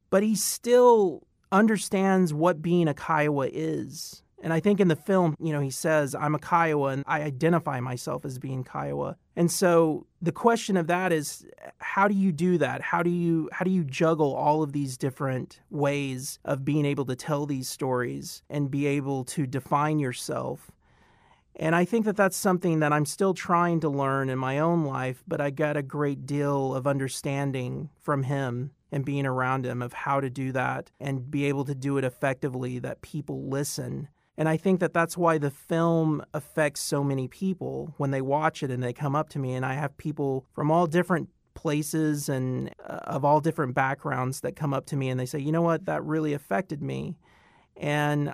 But 0.09 0.23
he 0.23 0.35
still 0.35 1.25
understands 1.51 2.33
what 2.33 2.61
being 2.61 2.87
a 2.87 2.93
Kiowa 2.93 3.49
is. 3.51 4.23
And 4.43 4.51
I 4.51 4.59
think 4.59 4.79
in 4.79 4.87
the 4.87 4.95
film, 4.95 5.35
you 5.39 5.53
know, 5.53 5.59
he 5.59 5.69
says, 5.69 6.15
I'm 6.15 6.35
a 6.35 6.39
Kiowa 6.39 6.89
and 6.89 7.03
I 7.05 7.21
identify 7.21 7.79
myself 7.79 8.25
as 8.25 8.39
being 8.39 8.63
Kiowa. 8.63 9.17
And 9.35 9.51
so 9.51 10.07
the 10.21 10.31
question 10.31 10.77
of 10.77 10.87
that 10.87 11.13
is 11.13 11.45
how 11.77 12.07
do 12.07 12.15
you 12.15 12.31
do 12.31 12.57
that? 12.57 12.81
How 12.81 13.03
do 13.03 13.09
you 13.09 13.49
how 13.51 13.63
do 13.63 13.71
you 13.71 13.83
juggle 13.83 14.33
all 14.33 14.63
of 14.63 14.73
these 14.73 14.97
different 14.97 15.61
ways 15.69 16.39
of 16.43 16.65
being 16.65 16.85
able 16.85 17.05
to 17.05 17.15
tell 17.15 17.45
these 17.45 17.69
stories 17.69 18.41
and 18.49 18.71
be 18.71 18.87
able 18.87 19.23
to 19.25 19.45
define 19.45 19.99
yourself? 19.99 20.71
And 21.55 21.75
I 21.75 21.85
think 21.85 22.05
that 22.05 22.15
that's 22.15 22.37
something 22.37 22.79
that 22.79 22.93
I'm 22.93 23.05
still 23.05 23.33
trying 23.33 23.81
to 23.81 23.89
learn 23.89 24.29
in 24.29 24.39
my 24.39 24.57
own 24.59 24.85
life, 24.85 25.23
but 25.27 25.41
I 25.41 25.49
got 25.49 25.77
a 25.77 25.83
great 25.83 26.25
deal 26.25 26.73
of 26.73 26.87
understanding 26.87 27.89
from 27.99 28.23
him 28.23 28.71
and 28.91 29.05
being 29.05 29.25
around 29.25 29.65
him 29.65 29.81
of 29.81 29.93
how 29.93 30.19
to 30.21 30.29
do 30.29 30.51
that 30.53 30.91
and 30.99 31.29
be 31.29 31.45
able 31.45 31.65
to 31.65 31.75
do 31.75 31.97
it 31.97 32.03
effectively 32.03 32.79
that 32.79 33.01
people 33.01 33.47
listen 33.47 34.07
and 34.37 34.47
I 34.47 34.57
think 34.57 34.79
that 34.79 34.93
that's 34.93 35.17
why 35.17 35.37
the 35.37 35.51
film 35.51 36.23
affects 36.33 36.81
so 36.81 37.03
many 37.03 37.27
people 37.27 37.93
when 37.97 38.11
they 38.11 38.21
watch 38.21 38.63
it 38.63 38.71
and 38.71 38.81
they 38.81 38.93
come 38.93 39.15
up 39.15 39.29
to 39.29 39.39
me. 39.39 39.53
And 39.53 39.65
I 39.65 39.73
have 39.73 39.95
people 39.97 40.45
from 40.53 40.71
all 40.71 40.87
different 40.87 41.29
places 41.53 42.29
and 42.29 42.73
uh, 42.83 42.99
of 43.03 43.25
all 43.25 43.41
different 43.41 43.75
backgrounds 43.75 44.41
that 44.41 44.55
come 44.55 44.73
up 44.73 44.85
to 44.87 44.95
me 44.95 45.09
and 45.09 45.19
they 45.19 45.25
say, 45.25 45.39
you 45.39 45.51
know 45.51 45.61
what, 45.61 45.85
that 45.85 46.03
really 46.03 46.33
affected 46.33 46.81
me. 46.81 47.17
And 47.75 48.33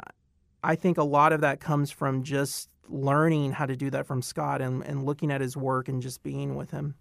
I 0.63 0.75
think 0.75 0.97
a 0.97 1.03
lot 1.03 1.33
of 1.33 1.41
that 1.41 1.59
comes 1.59 1.89
from 1.89 2.23
just 2.23 2.69
learning 2.87 3.51
how 3.51 3.65
to 3.65 3.75
do 3.75 3.89
that 3.89 4.05
from 4.05 4.21
Scott 4.21 4.61
and, 4.61 4.83
and 4.83 5.03
looking 5.03 5.31
at 5.31 5.41
his 5.41 5.57
work 5.57 5.89
and 5.89 6.01
just 6.01 6.23
being 6.23 6.55
with 6.55 6.71
him. 6.71 6.95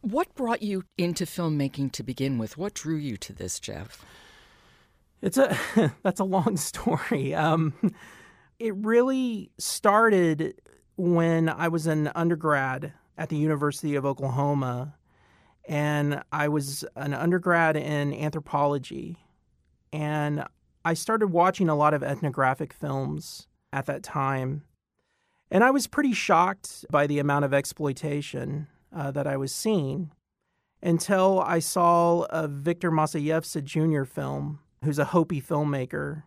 What 0.00 0.34
brought 0.34 0.62
you 0.62 0.84
into 0.96 1.26
filmmaking 1.26 1.92
to 1.92 2.02
begin 2.02 2.38
with? 2.38 2.56
What 2.56 2.72
drew 2.72 2.96
you 2.96 3.16
to 3.18 3.32
this, 3.34 3.60
Jeff? 3.60 4.02
It's 5.22 5.38
a 5.38 5.56
that's 6.02 6.20
a 6.20 6.24
long 6.24 6.56
story. 6.56 7.34
Um, 7.34 7.74
it 8.58 8.74
really 8.76 9.50
started 9.58 10.60
when 10.96 11.48
I 11.48 11.68
was 11.68 11.86
an 11.86 12.10
undergrad 12.14 12.92
at 13.16 13.28
the 13.28 13.36
University 13.36 13.94
of 13.94 14.04
Oklahoma, 14.04 14.94
and 15.66 16.22
I 16.32 16.48
was 16.48 16.84
an 16.96 17.14
undergrad 17.14 17.76
in 17.76 18.12
anthropology, 18.12 19.18
and 19.92 20.44
I 20.84 20.94
started 20.94 21.28
watching 21.28 21.68
a 21.68 21.74
lot 21.74 21.94
of 21.94 22.02
ethnographic 22.02 22.72
films 22.72 23.46
at 23.72 23.86
that 23.86 24.02
time, 24.02 24.64
and 25.50 25.64
I 25.64 25.70
was 25.70 25.86
pretty 25.86 26.12
shocked 26.12 26.86
by 26.90 27.06
the 27.06 27.18
amount 27.18 27.44
of 27.44 27.54
exploitation 27.54 28.68
uh, 28.94 29.10
that 29.10 29.26
I 29.26 29.36
was 29.36 29.54
seeing 29.54 30.10
until 30.82 31.40
I 31.40 31.58
saw 31.58 32.22
a 32.30 32.48
Victor 32.48 32.90
Masayesva 32.90 33.62
Jr. 33.62 34.04
film 34.04 34.60
who's 34.84 34.98
a 34.98 35.06
Hopi 35.06 35.40
filmmaker, 35.40 36.22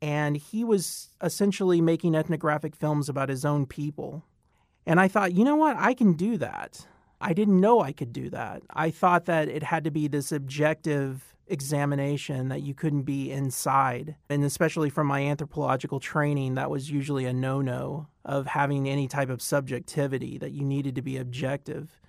and 0.00 0.36
he 0.36 0.62
was 0.62 1.08
essentially 1.22 1.80
making 1.80 2.14
ethnographic 2.14 2.76
films 2.76 3.08
about 3.08 3.28
his 3.28 3.44
own 3.44 3.66
people. 3.66 4.24
And 4.86 5.00
I 5.00 5.08
thought, 5.08 5.34
you 5.34 5.44
know 5.44 5.56
what? 5.56 5.76
I 5.76 5.94
can 5.94 6.12
do 6.12 6.36
that. 6.38 6.86
I 7.20 7.32
didn't 7.32 7.60
know 7.60 7.80
I 7.80 7.92
could 7.92 8.12
do 8.12 8.30
that. 8.30 8.62
I 8.70 8.90
thought 8.90 9.24
that 9.24 9.48
it 9.48 9.64
had 9.64 9.82
to 9.84 9.90
be 9.90 10.06
this 10.06 10.30
objective 10.30 11.34
examination 11.48 12.48
that 12.48 12.62
you 12.62 12.74
couldn't 12.74 13.02
be 13.02 13.32
inside. 13.32 14.14
And 14.30 14.44
especially 14.44 14.90
from 14.90 15.08
my 15.08 15.22
anthropological 15.22 15.98
training, 15.98 16.54
that 16.54 16.70
was 16.70 16.90
usually 16.90 17.24
a 17.24 17.32
no 17.32 17.60
no 17.60 18.06
of 18.24 18.46
having 18.46 18.88
any 18.88 19.08
type 19.08 19.30
of 19.30 19.42
subjectivity, 19.42 20.38
that 20.38 20.52
you 20.52 20.64
needed 20.64 20.94
to 20.94 21.02
be 21.02 21.16
objective. 21.16 22.00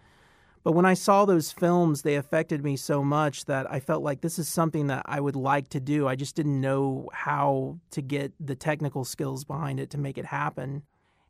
But 0.70 0.76
when 0.76 0.86
I 0.86 0.94
saw 0.94 1.26
those 1.26 1.52
films, 1.52 2.04
they 2.04 2.14
affected 2.14 2.64
me 2.64 2.78
so 2.78 3.04
much 3.04 3.46
that 3.46 3.66
I 3.74 3.80
felt 3.80 4.04
like 4.04 4.22
this 4.22 4.38
is 4.38 4.48
something 4.48 4.86
that 4.86 5.02
I 5.08 5.20
would 5.20 5.36
like 5.36 5.70
to 5.70 5.80
do. 5.80 6.08
I 6.08 6.16
just 6.16 6.36
didn't 6.36 6.62
know 6.62 7.10
how 7.12 7.80
to 7.90 8.04
get 8.04 8.34
the 8.40 8.54
technical 8.54 9.04
skills 9.04 9.44
behind 9.44 9.80
it 9.80 9.90
to 9.90 9.98
make 9.98 10.20
it 10.20 10.28
happen. 10.28 10.84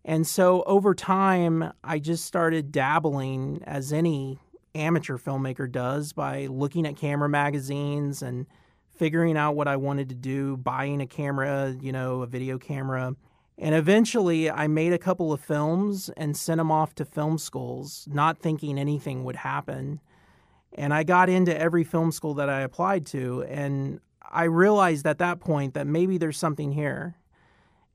And 0.03 0.27
so 0.27 0.63
over 0.63 0.93
time, 0.93 1.71
I 1.85 1.99
just 1.99 2.25
started 2.25 2.73
dabbling 2.73 3.63
as 3.63 3.93
any 3.93 4.39
amateur 4.75 5.17
filmmaker 5.17 5.71
does 5.71 6.11
by 6.11 6.47
looking 6.47 6.85
at 6.85 6.97
camera 6.97 7.29
magazines 7.29 8.21
and 8.21 8.45
figuring 8.97 9.37
out 9.37 9.55
what 9.55 9.69
I 9.69 9.77
wanted 9.77 10.09
to 10.09 10.15
do, 10.15 10.57
buying 10.57 10.99
a 10.99 11.07
camera, 11.07 11.77
you 11.79 11.93
know, 11.93 12.23
a 12.23 12.27
video 12.27 12.57
camera, 12.57 13.15
and 13.61 13.75
eventually, 13.75 14.49
I 14.49 14.67
made 14.67 14.93
a 14.93 14.97
couple 14.97 15.33
of 15.33 15.41
films 15.41 16.09
and 16.15 16.35
sent 16.35 16.59
them 16.59 16.71
off 16.71 16.95
to 16.95 17.05
film 17.05 17.37
schools, 17.37 18.07
not 18.09 18.39
thinking 18.39 18.79
anything 18.79 19.25
would 19.25 19.35
happen. 19.35 19.99
And 20.73 20.93
I 20.93 21.03
got 21.03 21.29
into 21.29 21.57
every 21.59 21.83
film 21.83 22.13
school 22.13 22.33
that 22.35 22.49
I 22.49 22.61
applied 22.61 23.05
to, 23.07 23.43
and 23.43 23.99
I 24.31 24.45
realized 24.45 25.05
at 25.05 25.17
that 25.17 25.41
point 25.41 25.73
that 25.73 25.87
maybe 25.87 26.17
there's 26.17 26.37
something 26.37 26.71
here. 26.71 27.15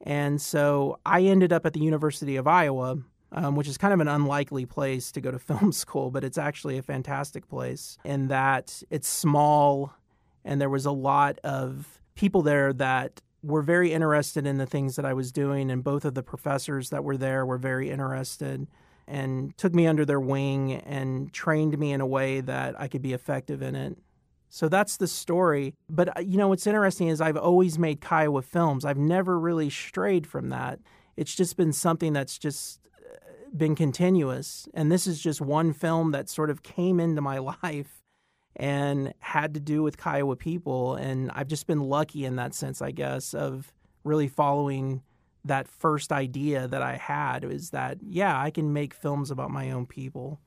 And 0.03 0.41
so 0.41 0.99
I 1.07 1.23
ended 1.23 1.51
up 1.51 1.65
at 1.65 1.73
the 1.73 1.81
University 1.81 2.37
of 2.37 2.47
Iowa, 2.47 2.99
um, 3.33 3.57
which 3.57 3.67
is 3.67 3.79
kind 3.79 3.95
of 3.95 4.01
an 4.01 4.09
unlikely 4.09 4.67
place 4.67 5.11
to 5.13 5.21
go 5.23 5.31
to 5.31 5.39
film 5.51 5.73
school, 5.73 6.11
but 6.11 6.25
it's 6.25 6.37
actually 6.37 6.77
a 6.77 6.83
fantastic 6.83 7.49
place 7.49 7.97
in 8.05 8.29
that 8.29 8.83
it's 8.91 9.09
small 9.09 9.95
and 10.45 10.61
there 10.61 10.69
was 10.69 10.85
a 10.85 10.93
lot 10.93 11.39
of 11.43 12.03
people 12.15 12.43
there 12.43 12.73
that 12.75 13.23
were 13.45 13.63
very 13.63 13.93
interested 13.93 14.47
in 14.47 14.59
the 14.59 14.67
things 14.67 14.97
that 14.97 15.05
I 15.05 15.13
was 15.13 15.31
doing, 15.31 15.71
and 15.71 15.85
both 15.85 16.05
of 16.05 16.15
the 16.15 16.23
professors 16.23 16.91
that 16.91 17.05
were 17.05 17.17
there 17.17 17.45
were 17.45 17.59
very 17.59 17.91
interested 17.91 18.67
and 19.07 19.57
took 19.59 19.75
me 19.75 19.87
under 19.87 20.05
their 20.05 20.21
wing 20.21 20.73
and 20.73 21.33
trained 21.33 21.79
me 21.79 21.93
in 21.93 22.01
a 22.01 22.07
way 22.07 22.41
that 22.41 22.81
I 22.81 22.89
could 22.89 23.03
be 23.03 23.13
effective 23.13 23.61
in 23.61 23.75
it. 23.75 23.99
So 24.49 24.69
that's 24.69 24.97
the 24.97 25.09
story. 25.09 25.75
But 25.91 26.17
uh, 26.17 26.21
you 26.21 26.39
know 26.39 26.49
what's 26.49 26.67
interesting 26.67 27.09
is 27.09 27.21
I've 27.21 27.37
always 27.37 27.79
made 27.79 28.01
Kiowa 28.01 28.43
films. 28.43 28.85
I've 28.85 28.97
never 28.97 29.39
really 29.39 29.69
strayed 29.69 30.27
from 30.27 30.49
that. 30.51 30.79
It's 31.17 31.35
just 31.35 31.57
been 31.57 31.73
something 31.73 32.13
that's 32.13 32.39
just 32.39 32.81
uh, 32.97 33.17
been 33.55 33.75
continuous. 33.75 34.69
And 34.73 34.91
this 34.91 35.07
is 35.07 35.21
just 35.21 35.41
one 35.41 35.73
film 35.73 36.13
that 36.13 36.29
sort 36.29 36.51
of 36.51 36.63
came 36.63 37.01
into 37.01 37.21
my 37.21 37.39
life 37.63 38.04
and 38.57 39.13
had 39.19 39.55
to 39.55 39.61
do 39.61 39.83
with 39.83 39.97
Kiowa 39.97 40.37
people. 40.37 40.95
And 40.95 41.31
I've 41.35 41.49
just 41.49 41.67
been 41.67 41.81
lucky 41.81 42.25
in 42.25 42.37
that 42.37 42.55
sense, 42.55 42.81
I 42.81 42.91
guess, 42.91 43.35
of 43.35 43.73
really 44.05 44.29
following 44.29 45.03
that 45.45 45.69
first 45.69 46.13
idea 46.13 46.69
that 46.69 46.83
I 46.83 46.97
had 46.97 47.45
is 47.45 47.71
that, 47.71 47.99
yeah, 48.03 48.41
I 48.41 48.51
can 48.51 48.73
make 48.73 48.95
films 48.95 49.31
about 49.31 49.51
my 49.51 49.71
own 49.71 49.87
people. 49.87 50.41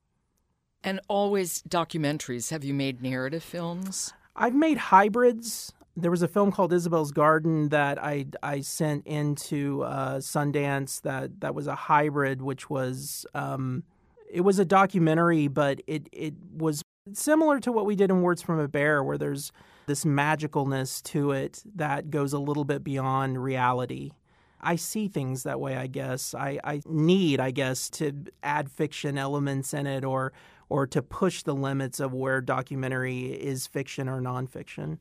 And 0.83 0.99
always 1.07 1.61
documentaries. 1.63 2.49
Have 2.51 2.63
you 2.63 2.73
made 2.73 3.01
narrative 3.01 3.43
films? 3.43 4.13
I've 4.35 4.55
made 4.55 4.77
hybrids. 4.77 5.73
There 5.95 6.11
was 6.11 6.21
a 6.21 6.27
film 6.27 6.51
called 6.51 6.71
Isabel's 6.71 7.11
Garden 7.11 7.69
that 7.69 8.01
I, 8.01 8.27
I 8.41 8.61
sent 8.61 9.05
into 9.05 9.83
uh, 9.83 10.17
Sundance 10.17 11.01
that, 11.01 11.41
that 11.41 11.53
was 11.55 11.67
a 11.67 11.75
hybrid, 11.75 12.41
which 12.41 12.69
was 12.69 13.25
um, 13.33 13.83
it 14.29 14.41
was 14.41 14.59
a 14.59 14.65
documentary, 14.65 15.47
but 15.47 15.81
it 15.87 16.09
it 16.11 16.33
was 16.51 16.83
similar 17.13 17.59
to 17.61 17.71
what 17.71 17.85
we 17.85 17.95
did 17.95 18.09
in 18.09 18.21
Words 18.21 18.41
from 18.41 18.59
a 18.59 18.67
Bear, 18.67 19.03
where 19.03 19.17
there's 19.17 19.51
this 19.85 20.03
magicalness 20.03 21.01
to 21.03 21.31
it 21.31 21.63
that 21.75 22.09
goes 22.09 22.33
a 22.33 22.39
little 22.39 22.65
bit 22.65 22.83
beyond 22.83 23.41
reality. 23.41 24.11
I 24.59 24.75
see 24.75 25.07
things 25.07 25.43
that 25.43 25.59
way, 25.59 25.77
I 25.77 25.87
guess. 25.87 26.33
I, 26.33 26.59
I 26.63 26.81
need, 26.85 27.39
I 27.39 27.51
guess, 27.51 27.89
to 27.91 28.13
add 28.43 28.69
fiction 28.71 29.17
elements 29.17 29.73
in 29.73 29.87
it 29.87 30.03
or 30.03 30.33
or 30.69 30.85
to 30.85 31.01
push 31.01 31.43
the 31.43 31.55
limits 31.55 31.99
of 31.99 32.13
where 32.13 32.41
documentary 32.41 33.27
is 33.27 33.67
fiction 33.67 34.09
or 34.09 34.19
nonfiction. 34.19 34.97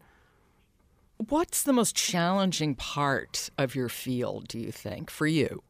What's 1.29 1.63
the 1.63 1.73
most 1.73 1.97
challenging 1.97 2.75
part 2.77 3.51
of 3.59 3.75
your 3.75 3.89
field, 3.89 4.47
do 4.47 4.59
you 4.61 4.71
think, 4.71 5.11
for 5.11 5.27
you? 5.27 5.63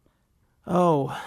Oh, 0.66 1.18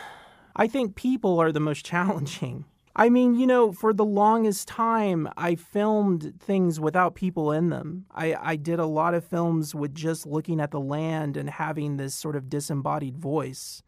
I 0.56 0.68
think 0.68 0.96
people 0.96 1.40
are 1.40 1.52
the 1.52 1.60
most 1.60 1.84
challenging. 1.86 2.66
I 3.00 3.08
mean, 3.10 3.40
you 3.40 3.48
know, 3.48 3.72
for 3.72 3.94
the 3.94 4.04
longest 4.04 4.68
time, 4.68 5.30
I 5.38 5.56
filmed 5.56 6.34
things 6.38 6.82
without 6.82 7.16
people 7.16 7.50
in 7.54 7.70
them. 7.70 8.06
I, 8.14 8.36
I 8.38 8.56
did 8.58 8.78
a 8.78 8.86
lot 8.86 9.14
of 9.14 9.24
films 9.24 9.74
with 9.74 9.96
just 9.96 10.26
looking 10.26 10.60
at 10.60 10.72
the 10.72 10.82
land 10.82 11.38
and 11.38 11.50
having 11.50 11.96
this 11.96 12.14
sort 12.14 12.36
of 12.36 12.50
disembodied 12.50 13.18
voice. 13.18 13.84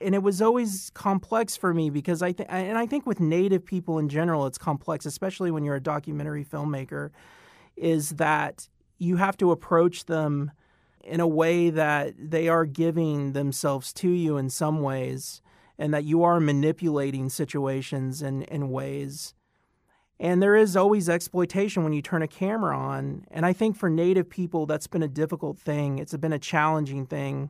And 0.00 0.16
it 0.16 0.24
was 0.24 0.42
always 0.42 0.90
complex 0.94 1.56
for 1.56 1.72
me 1.72 1.90
because 1.90 2.22
I 2.22 2.32
think, 2.32 2.48
and 2.50 2.76
I 2.76 2.86
think 2.86 3.06
with 3.06 3.20
Native 3.20 3.64
people 3.64 4.00
in 4.00 4.08
general, 4.08 4.46
it's 4.46 4.58
complex, 4.58 5.06
especially 5.06 5.52
when 5.52 5.64
you're 5.64 5.76
a 5.76 5.80
documentary 5.80 6.44
filmmaker, 6.44 7.10
is 7.76 8.10
that 8.16 8.68
you 8.98 9.14
have 9.14 9.36
to 9.36 9.52
approach 9.52 10.06
them 10.06 10.50
in 11.04 11.20
a 11.20 11.28
way 11.28 11.70
that 11.70 12.14
they 12.18 12.48
are 12.48 12.66
giving 12.66 13.32
themselves 13.32 13.92
to 13.92 14.08
you 14.08 14.36
in 14.36 14.50
some 14.50 14.82
ways 14.82 15.40
and 15.80 15.94
that 15.94 16.04
you 16.04 16.22
are 16.22 16.38
manipulating 16.38 17.30
situations 17.30 18.20
in, 18.20 18.42
in 18.42 18.68
ways. 18.68 19.32
And 20.20 20.42
there 20.42 20.54
is 20.54 20.76
always 20.76 21.08
exploitation 21.08 21.82
when 21.82 21.94
you 21.94 22.02
turn 22.02 22.20
a 22.20 22.28
camera 22.28 22.76
on. 22.76 23.24
And 23.30 23.46
I 23.46 23.54
think 23.54 23.78
for 23.78 23.88
Native 23.88 24.28
people, 24.28 24.66
that's 24.66 24.86
been 24.86 25.02
a 25.02 25.08
difficult 25.08 25.58
thing. 25.58 25.98
It's 25.98 26.14
been 26.18 26.34
a 26.34 26.38
challenging 26.38 27.06
thing. 27.06 27.48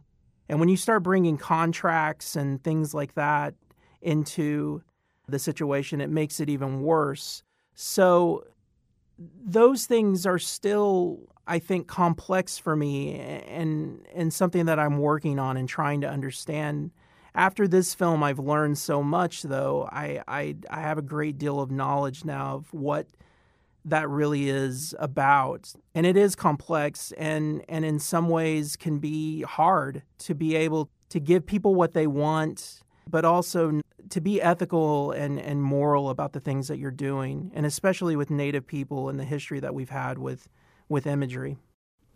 And 0.49 0.61
when 0.61 0.69
you 0.69 0.77
start 0.77 1.03
bringing 1.03 1.39
contracts 1.39 2.37
and 2.37 2.63
things 2.63 2.95
like 2.95 3.15
that 3.15 3.55
into 4.01 4.83
the 5.27 5.41
situation, 5.41 6.01
it 6.01 6.09
makes 6.09 6.39
it 6.39 6.49
even 6.49 6.83
worse. 6.83 7.43
So 7.75 8.45
those 9.19 9.87
things 9.87 10.25
are 10.25 10.39
still, 10.39 11.19
I 11.49 11.59
think, 11.59 11.89
complex 11.89 12.59
for 12.59 12.77
me 12.77 13.19
and, 13.19 14.07
and 14.15 14.33
something 14.33 14.67
that 14.67 14.79
I'm 14.79 14.99
working 14.99 15.41
on 15.41 15.57
and 15.57 15.69
trying 15.69 16.03
to 16.03 16.09
understand 16.09 16.93
after 17.35 17.69
this 17.69 17.95
film, 17.95 18.23
I've 18.23 18.39
learned 18.39 18.79
so 18.79 19.03
much, 19.03 19.43
though. 19.43 19.89
I, 19.91 20.23
I, 20.27 20.57
I 20.69 20.81
have 20.81 20.99
a 20.99 21.03
great 21.03 21.39
deal 21.39 21.61
of 21.61 21.71
knowledge 21.71 22.25
now 22.25 22.57
of 22.57 22.73
what 22.73 23.07
that 23.85 24.09
really 24.09 24.49
is 24.49 24.95
about. 24.99 25.73
And 25.95 26.05
it 26.05 26.17
is 26.17 26.35
complex 26.35 27.13
and, 27.17 27.65
and 27.69 27.85
in 27.85 27.99
some 27.99 28.29
ways 28.29 28.77
can 28.77 28.99
be 28.99 29.43
hard 29.43 30.03
to 30.19 30.35
be 30.35 30.55
able 30.57 30.91
to 31.09 31.21
give 31.21 31.47
people 31.47 31.75
what 31.75 31.93
they 31.93 32.07
want, 32.07 32.81
but 33.09 33.25
also 33.25 33.81
to 34.11 34.21
be 34.21 34.41
ethical 34.43 35.13
and, 35.13 35.41
and 35.41 35.63
moral 35.63 36.11
about 36.11 36.33
the 36.33 36.41
things 36.41 36.69
that 36.69 36.79
you're 36.79 36.91
doing, 36.91 37.51
and 37.55 37.65
especially 37.65 38.17
with 38.17 38.31
Native 38.31 38.67
people 38.67 39.09
and 39.09 39.19
the 39.19 39.25
history 39.25 39.61
that 39.61 39.75
we've 39.75 39.91
had 39.91 40.19
with, 40.19 40.49
with 40.89 41.07
imagery. 41.07 41.57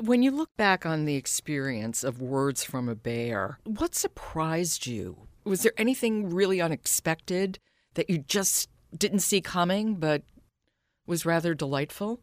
When 0.04 0.22
you 0.22 0.32
look 0.32 0.54
back 0.58 0.84
on 0.84 1.06
the 1.06 1.16
experience 1.16 2.04
of 2.04 2.20
Words 2.20 2.62
from 2.62 2.90
a 2.90 2.94
Bear, 2.94 3.58
what 3.64 3.94
surprised 3.94 4.86
you? 4.86 5.28
Was 5.44 5.62
there 5.62 5.72
anything 5.78 6.28
really 6.28 6.60
unexpected 6.60 7.58
that 7.94 8.10
you 8.10 8.18
just 8.18 8.68
didn't 8.94 9.20
see 9.20 9.40
coming 9.40 9.94
but 9.94 10.20
was 11.06 11.24
rather 11.24 11.54
delightful? 11.54 12.20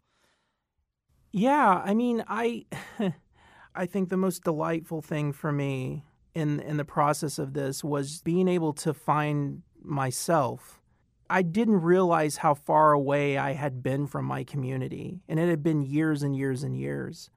Yeah, 1.32 1.82
I 1.84 1.92
mean, 1.94 2.22
I 2.28 2.66
I 3.74 3.86
think 3.86 4.10
the 4.10 4.16
most 4.16 4.44
delightful 4.44 5.02
thing 5.02 5.32
for 5.32 5.50
me 5.50 6.04
in 6.36 6.60
in 6.60 6.76
the 6.76 6.84
process 6.84 7.36
of 7.36 7.52
this 7.52 7.82
was 7.82 8.22
being 8.22 8.46
able 8.46 8.74
to 8.74 8.94
find 8.94 9.62
myself. 9.82 10.80
I 11.28 11.42
didn't 11.42 11.80
realize 11.82 12.36
how 12.36 12.54
far 12.54 12.92
away 12.92 13.38
I 13.38 13.54
had 13.54 13.82
been 13.82 14.06
from 14.06 14.24
my 14.24 14.44
community, 14.44 15.24
and 15.28 15.40
it 15.40 15.48
had 15.48 15.64
been 15.64 15.82
years 15.82 16.22
and 16.22 16.36
years 16.36 16.62
and 16.62 16.78
years. 16.78 17.28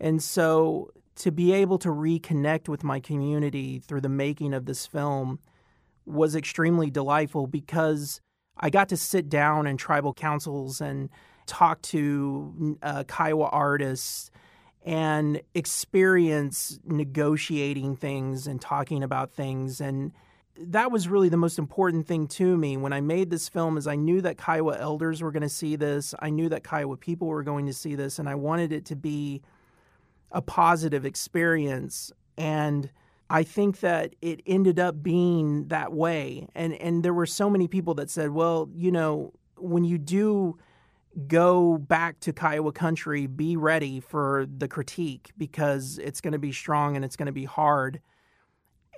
And 0.00 0.22
so 0.22 0.90
to 1.16 1.32
be 1.32 1.52
able 1.52 1.78
to 1.78 1.88
reconnect 1.88 2.68
with 2.68 2.84
my 2.84 3.00
community 3.00 3.80
through 3.80 4.02
the 4.02 4.08
making 4.08 4.54
of 4.54 4.66
this 4.66 4.86
film 4.86 5.40
was 6.06 6.36
extremely 6.36 6.90
delightful 6.90 7.46
because 7.46 8.20
I 8.56 8.70
got 8.70 8.88
to 8.90 8.96
sit 8.96 9.28
down 9.28 9.66
in 9.66 9.76
tribal 9.76 10.14
councils 10.14 10.80
and 10.80 11.10
talk 11.46 11.82
to 11.82 12.78
uh, 12.82 13.04
Kiowa 13.04 13.46
artists 13.46 14.30
and 14.84 15.42
experience 15.54 16.78
negotiating 16.84 17.96
things 17.96 18.46
and 18.46 18.60
talking 18.60 19.02
about 19.02 19.32
things 19.32 19.80
and 19.80 20.12
that 20.60 20.90
was 20.90 21.08
really 21.08 21.28
the 21.28 21.36
most 21.36 21.58
important 21.58 22.06
thing 22.06 22.26
to 22.26 22.56
me 22.56 22.76
when 22.76 22.92
I 22.92 23.00
made 23.00 23.30
this 23.30 23.48
film 23.48 23.76
is 23.76 23.86
I 23.86 23.94
knew 23.94 24.20
that 24.22 24.38
Kiowa 24.38 24.76
elders 24.78 25.22
were 25.22 25.30
going 25.30 25.44
to 25.44 25.48
see 25.48 25.76
this. 25.76 26.16
I 26.18 26.30
knew 26.30 26.48
that 26.48 26.64
Kiowa 26.64 26.96
people 26.96 27.28
were 27.28 27.44
going 27.44 27.66
to 27.66 27.72
see 27.72 27.94
this 27.94 28.18
and 28.18 28.28
I 28.28 28.34
wanted 28.34 28.72
it 28.72 28.84
to 28.86 28.96
be 28.96 29.40
a 30.30 30.42
positive 30.42 31.04
experience. 31.04 32.12
And 32.36 32.90
I 33.30 33.42
think 33.42 33.80
that 33.80 34.14
it 34.22 34.40
ended 34.46 34.78
up 34.78 35.02
being 35.02 35.68
that 35.68 35.92
way. 35.92 36.48
And 36.54 36.74
and 36.74 37.02
there 37.02 37.14
were 37.14 37.26
so 37.26 37.50
many 37.50 37.68
people 37.68 37.94
that 37.94 38.10
said 38.10 38.30
well 38.30 38.68
you 38.74 38.90
know 38.90 39.32
when 39.56 39.84
you 39.84 39.98
do 39.98 40.58
go 41.26 41.78
back 41.78 42.20
to 42.20 42.32
Kiowa 42.32 42.72
country 42.72 43.26
be 43.26 43.56
ready 43.56 43.98
for 43.98 44.46
the 44.56 44.68
critique 44.68 45.32
because 45.36 45.98
it's 45.98 46.20
going 46.20 46.32
to 46.32 46.38
be 46.38 46.52
strong 46.52 46.94
and 46.94 47.04
it's 47.04 47.16
going 47.16 47.26
to 47.26 47.32
be 47.32 47.44
hard. 47.44 48.00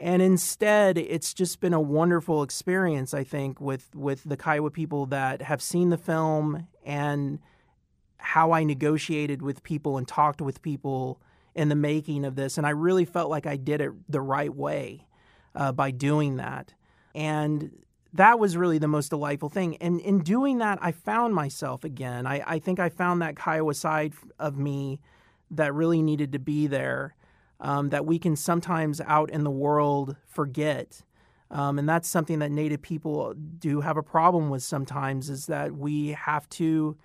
And 0.00 0.22
instead 0.22 0.96
it's 0.98 1.34
just 1.34 1.60
been 1.60 1.74
a 1.74 1.80
wonderful 1.80 2.42
experience 2.42 3.14
I 3.14 3.24
think 3.24 3.60
with 3.60 3.94
with 3.94 4.22
the 4.24 4.36
Kiowa 4.36 4.70
people 4.70 5.06
that 5.06 5.42
have 5.42 5.62
seen 5.62 5.90
the 5.90 5.98
film 5.98 6.66
and 6.84 7.38
how 8.20 8.52
I 8.52 8.64
negotiated 8.64 9.42
with 9.42 9.62
people 9.62 9.98
and 9.98 10.06
talked 10.06 10.40
with 10.40 10.62
people 10.62 11.20
in 11.54 11.68
the 11.68 11.74
making 11.74 12.24
of 12.24 12.36
this. 12.36 12.58
And 12.58 12.66
I 12.66 12.70
really 12.70 13.04
felt 13.04 13.30
like 13.30 13.46
I 13.46 13.56
did 13.56 13.80
it 13.80 13.90
the 14.08 14.20
right 14.20 14.54
way 14.54 15.06
uh, 15.54 15.72
by 15.72 15.90
doing 15.90 16.36
that. 16.36 16.74
And 17.14 17.70
that 18.12 18.38
was 18.38 18.56
really 18.56 18.78
the 18.78 18.88
most 18.88 19.10
delightful 19.10 19.48
thing. 19.48 19.76
And 19.76 20.00
in 20.00 20.20
doing 20.20 20.58
that, 20.58 20.78
I 20.80 20.92
found 20.92 21.34
myself 21.34 21.84
again. 21.84 22.26
I, 22.26 22.42
I 22.46 22.58
think 22.58 22.80
I 22.80 22.88
found 22.88 23.22
that 23.22 23.36
Kiowa 23.36 23.74
side 23.74 24.14
of 24.38 24.56
me 24.56 25.00
that 25.50 25.74
really 25.74 26.02
needed 26.02 26.32
to 26.32 26.38
be 26.38 26.66
there, 26.66 27.14
um, 27.60 27.90
that 27.90 28.06
we 28.06 28.18
can 28.18 28.36
sometimes 28.36 29.00
out 29.00 29.30
in 29.30 29.44
the 29.44 29.50
world 29.50 30.16
forget. 30.26 31.02
Um, 31.50 31.78
and 31.78 31.88
that's 31.88 32.08
something 32.08 32.38
that 32.40 32.52
Native 32.52 32.82
people 32.82 33.34
do 33.34 33.80
have 33.80 33.96
a 33.96 34.02
problem 34.02 34.50
with 34.50 34.62
sometimes 34.62 35.28
is 35.28 35.46
that 35.46 35.74
we 35.74 36.08
have 36.08 36.48
to 36.50 36.96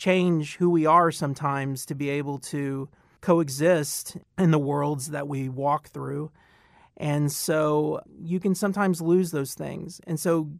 change 0.00 0.56
who 0.56 0.70
we 0.70 0.86
are 0.86 1.12
sometimes 1.12 1.84
to 1.84 1.94
be 1.94 2.08
able 2.08 2.38
to 2.38 2.88
coexist 3.20 4.16
in 4.38 4.50
the 4.50 4.58
worlds 4.58 5.10
that 5.10 5.28
we 5.28 5.48
walk 5.48 5.88
through. 5.88 6.32
And 6.96 7.30
so 7.30 8.00
you 8.18 8.40
can 8.40 8.54
sometimes 8.54 9.02
lose 9.02 9.30
those 9.30 9.52
things. 9.52 10.00
And 10.06 10.18
so 10.18 10.50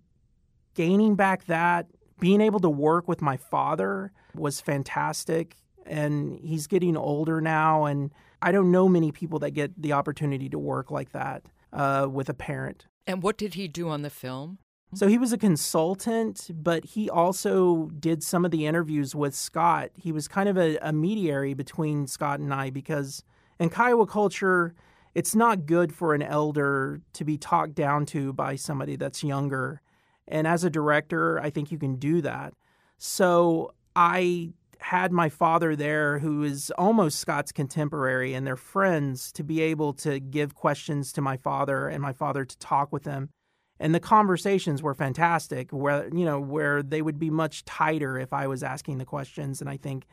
gaining 0.74 1.14
back 1.14 1.46
that, 1.46 1.86
being 2.20 2.42
able 2.42 2.60
to 2.60 2.68
work 2.68 3.08
with 3.08 3.22
my 3.22 3.38
father 3.38 4.12
was 4.34 4.60
fantastic. 4.60 5.56
And 5.86 6.38
he's 6.40 6.66
getting 6.66 6.94
older 6.94 7.40
now. 7.40 7.86
And 7.86 8.10
I 8.42 8.52
don't 8.52 8.70
know 8.70 8.88
many 8.90 9.10
people 9.10 9.38
that 9.38 9.52
get 9.52 9.80
the 9.80 9.94
opportunity 9.94 10.50
to 10.50 10.58
work 10.58 10.90
like 10.90 11.12
that 11.12 11.44
uh, 11.72 12.08
with 12.10 12.28
a 12.28 12.34
parent. 12.34 12.84
And 13.06 13.22
what 13.22 13.38
did 13.38 13.54
he 13.54 13.68
do 13.68 13.88
on 13.88 14.02
the 14.02 14.10
film? 14.10 14.58
So 14.92 15.06
he 15.06 15.18
was 15.18 15.32
a 15.32 15.38
consultant, 15.38 16.50
but 16.52 16.84
he 16.84 17.08
also 17.08 17.90
did 18.00 18.24
some 18.24 18.44
of 18.44 18.50
the 18.50 18.66
interviews 18.66 19.14
with 19.14 19.36
Scott. 19.36 19.90
He 19.96 20.10
was 20.10 20.26
kind 20.26 20.48
of 20.48 20.58
a, 20.58 20.78
a, 20.78 20.92
mediary 20.92 21.54
between 21.54 22.08
Scott 22.08 22.40
and 22.40 22.52
I 22.52 22.70
because 22.70 23.22
in 23.60 23.70
Kiowa 23.70 24.06
culture, 24.06 24.74
it's 25.14 25.36
not 25.36 25.66
good 25.66 25.94
for 25.94 26.12
an 26.12 26.22
elder 26.22 27.00
to 27.12 27.24
be 27.24 27.38
talked 27.38 27.76
down 27.76 28.04
to 28.06 28.32
by 28.32 28.56
somebody 28.56 28.96
that's 28.96 29.22
younger. 29.22 29.80
And 30.26 30.46
as 30.46 30.64
a 30.64 30.70
director, 30.70 31.38
I 31.38 31.50
think 31.50 31.70
you 31.70 31.78
can 31.78 31.94
do 31.94 32.20
that. 32.22 32.54
So 32.98 33.74
I 33.94 34.50
had 34.80 35.12
my 35.12 35.28
father 35.28 35.76
there, 35.76 36.18
who 36.18 36.42
is 36.42 36.72
almost 36.76 37.20
Scott's 37.20 37.52
contemporary, 37.52 38.34
and 38.34 38.44
their 38.44 38.56
friends 38.56 39.30
to 39.32 39.44
be 39.44 39.60
able 39.60 39.92
to 39.92 40.18
give 40.18 40.56
questions 40.56 41.12
to 41.12 41.20
my 41.20 41.36
father 41.36 41.86
and 41.86 42.02
my 42.02 42.12
father 42.12 42.44
to 42.44 42.58
talk 42.58 42.92
with 42.92 43.04
them 43.04 43.30
and 43.80 43.92
the 43.94 44.00
conversations 44.00 44.82
were 44.82 44.94
fantastic 44.94 45.72
where 45.72 46.08
you 46.14 46.24
know 46.24 46.38
where 46.38 46.82
they 46.82 47.02
would 47.02 47.18
be 47.18 47.30
much 47.30 47.64
tighter 47.64 48.18
if 48.18 48.32
i 48.32 48.46
was 48.46 48.62
asking 48.62 48.98
the 48.98 49.04
questions 49.04 49.60
and 49.60 49.68
i 49.68 49.76
think 49.76 50.06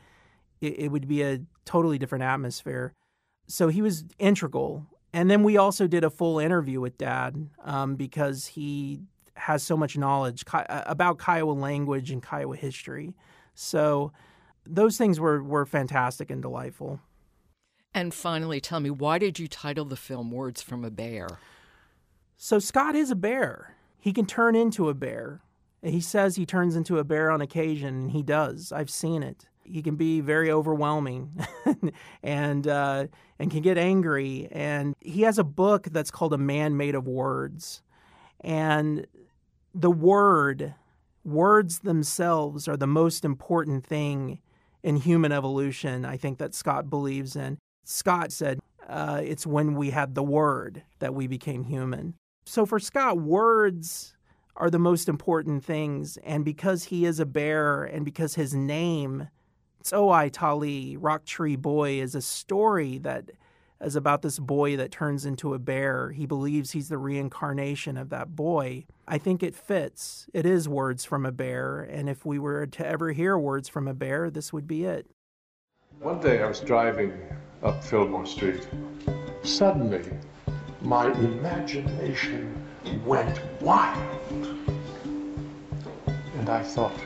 it, 0.62 0.80
it, 0.80 0.88
would 0.90 1.08
be 1.08 1.22
a 1.22 1.40
totally 1.66 1.98
different 1.98 2.24
atmosphere. 2.24 2.94
So 3.48 3.68
he 3.68 3.82
was 3.82 4.04
integral. 4.20 4.86
And 5.14 5.30
then 5.30 5.44
we 5.44 5.58
also 5.58 5.88
did 5.88 6.04
a 6.04 6.10
full 6.10 6.40
interview 6.40 6.82
with 6.82 6.98
dad 6.98 7.50
um, 7.64 7.96
because 7.96 8.48
he 8.48 9.02
has 9.36 9.64
so 9.64 9.78
much 9.78 9.98
knowledge 9.98 10.44
uh, 10.52 10.84
about 10.86 11.20
kiowa 11.20 11.52
language 11.52 12.12
and 12.12 12.26
kiowa 12.26 12.56
history. 12.56 13.16
So 13.54 14.12
those 14.66 14.98
things 14.98 15.20
were, 15.20 15.42
were 15.42 15.66
fantastic 15.66 16.30
and 16.30 16.42
delightful. 16.42 17.00
And 17.94 18.14
finally 18.14 18.60
tell 18.60 18.80
me 18.80 18.90
why 18.90 19.18
did 19.18 19.40
you 19.40 19.48
title 19.48 19.86
the 19.86 19.96
film 19.96 20.32
words 20.32 20.62
from 20.62 20.84
a 20.84 20.92
bear 20.92 21.28
so 22.38 22.60
Scott 22.60 22.96
is 22.96 23.10
a 23.10 23.16
bear. 23.16 23.76
He 23.98 24.14
can 24.14 24.28
turn 24.28 24.56
into 24.56 24.90
a 24.90 24.94
bear. 24.94 25.42
He 25.82 26.00
says 26.00 26.36
he 26.36 26.46
turns 26.46 26.76
into 26.76 27.00
a 27.00 27.04
bear 27.04 27.32
on 27.32 27.42
occasion, 27.42 28.04
and 28.04 28.12
he 28.12 28.22
does. 28.22 28.72
I've 28.72 28.92
seen 28.92 29.24
it. 29.24 29.48
He 29.64 29.82
can 29.82 29.96
be 29.96 30.22
very 30.22 30.52
overwhelming, 30.52 31.32
and 32.24 32.68
uh, 32.68 33.08
and 33.40 33.52
can 33.52 33.62
get 33.62 33.78
angry. 33.78 34.48
And 34.52 34.96
he 35.02 35.24
has 35.24 35.38
a 35.40 35.44
book 35.44 35.88
that's 35.92 36.12
called 36.12 36.34
"A 36.34 36.38
Man 36.38 36.78
Made 36.78 36.96
of 36.96 37.08
Words," 37.08 37.82
and 38.42 39.08
the 39.74 39.92
word, 39.92 40.74
words 41.26 41.80
themselves, 41.80 42.68
are 42.68 42.78
the 42.78 42.88
most 42.88 43.26
important 43.26 43.84
thing 43.86 44.40
in 44.84 44.98
human 44.98 45.32
evolution. 45.32 46.06
I 46.06 46.18
think 46.18 46.38
that 46.38 46.56
Scott 46.56 46.90
believes 46.90 47.36
in. 47.36 47.58
Scott 47.84 48.32
said, 48.32 48.60
uh, 48.88 49.22
"It's 49.24 49.46
when 49.46 49.74
we 49.76 49.90
had 49.90 50.16
the 50.16 50.24
word 50.24 50.84
that 51.00 51.14
we 51.14 51.28
became 51.28 51.66
human." 51.66 52.14
So 52.48 52.66
for 52.66 52.80
Scott, 52.80 53.20
words 53.20 54.16
are 54.56 54.70
the 54.70 54.80
most 54.80 55.10
important 55.10 55.66
things. 55.66 56.18
And 56.24 56.46
because 56.46 56.86
he 56.86 57.06
is 57.06 57.20
a 57.20 57.26
bear 57.26 57.84
and 57.84 58.06
because 58.06 58.36
his 58.36 58.56
name, 58.56 59.28
Tsoai-talee, 59.84 60.96
Rock 60.98 61.26
Tree 61.26 61.58
Boy, 61.58 62.00
is 62.00 62.16
a 62.16 62.22
story 62.22 63.00
that 63.00 63.32
is 63.82 63.98
about 63.98 64.22
this 64.22 64.40
boy 64.40 64.78
that 64.78 64.92
turns 64.92 65.26
into 65.26 65.54
a 65.54 65.60
bear. 65.60 66.12
He 66.12 66.26
believes 66.26 66.72
he's 66.72 66.88
the 66.88 66.98
reincarnation 66.98 67.98
of 67.98 68.10
that 68.12 68.34
boy. 68.34 68.86
I 69.10 69.18
think 69.18 69.44
it 69.44 69.54
fits. 69.54 70.28
It 70.34 70.46
is 70.46 70.70
words 70.70 71.04
from 71.04 71.26
a 71.26 71.34
bear. 71.34 71.82
And 71.82 72.08
if 72.08 72.26
we 72.26 72.40
were 72.40 72.66
to 72.66 72.88
ever 72.88 73.12
hear 73.12 73.38
words 73.38 73.68
from 73.68 73.90
a 73.90 73.94
bear, 73.94 74.30
this 74.30 74.54
would 74.54 74.68
be 74.68 74.86
it. 74.86 75.06
One 76.00 76.22
day 76.22 76.42
I 76.42 76.48
was 76.48 76.62
driving 76.62 77.12
up 77.62 77.84
Fillmore 77.84 78.26
Street. 78.26 78.70
Suddenly, 79.44 80.06
my 80.82 81.12
imagination 81.14 82.54
went 83.06 83.40
wild. 83.62 84.48
And 86.38 86.50
I 86.50 86.62
thought, 86.64 87.00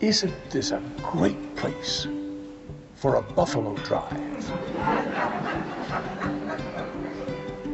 isn't 0.00 0.50
this 0.50 0.70
a 0.70 0.82
great 1.02 1.56
place 1.56 2.06
for 2.94 3.16
a 3.16 3.22
buffalo 3.22 3.74
drive? 3.76 4.12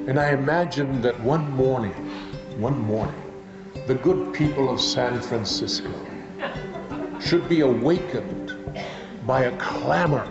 and 0.08 0.18
I 0.18 0.30
imagined 0.30 1.02
that 1.04 1.18
one 1.20 1.50
morning, 1.52 1.94
one 2.60 2.78
morning, 2.78 3.14
the 3.86 3.94
good 3.94 4.34
people 4.34 4.68
of 4.68 4.80
San 4.80 5.20
Francisco 5.20 5.90
should 7.20 7.48
be 7.48 7.60
awakened 7.60 8.56
by 9.26 9.44
a 9.44 9.56
clamor 9.58 10.26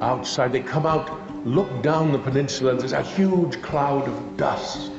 outside. 0.00 0.52
They 0.52 0.60
come 0.60 0.86
out 0.86 1.27
look 1.54 1.82
down 1.82 2.12
the 2.12 2.18
peninsula 2.18 2.74
there's 2.74 2.92
a 2.92 3.02
huge 3.02 3.62
cloud 3.62 4.06
of 4.06 4.36
dust. 4.36 4.92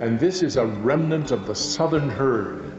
And 0.00 0.18
this 0.18 0.42
is 0.42 0.56
a 0.56 0.64
remnant 0.64 1.30
of 1.30 1.46
the 1.46 1.54
southern 1.54 2.08
herd 2.08 2.72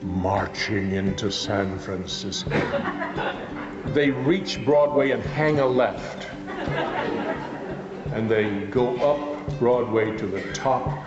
marching 0.00 0.92
into 0.92 1.30
San 1.32 1.78
Francisco. 1.80 2.50
they 3.86 4.10
reach 4.10 4.64
Broadway 4.64 5.10
and 5.10 5.22
hang 5.24 5.58
a 5.58 5.66
left. 5.66 6.28
And 8.14 8.30
they 8.30 8.60
go 8.66 8.96
up 8.98 9.58
Broadway 9.58 10.16
to 10.18 10.26
the 10.26 10.52
top 10.52 11.04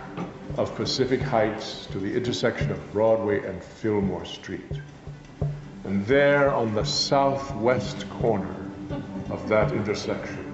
of 0.57 0.75
Pacific 0.75 1.21
Heights 1.21 1.85
to 1.88 1.99
the 1.99 2.13
intersection 2.13 2.69
of 2.71 2.91
Broadway 2.91 3.45
and 3.47 3.63
Fillmore 3.63 4.25
Street. 4.25 4.81
And 5.85 6.05
there 6.05 6.53
on 6.53 6.75
the 6.75 6.83
southwest 6.83 8.09
corner 8.19 8.55
of 9.29 9.47
that 9.47 9.71
intersection 9.71 10.44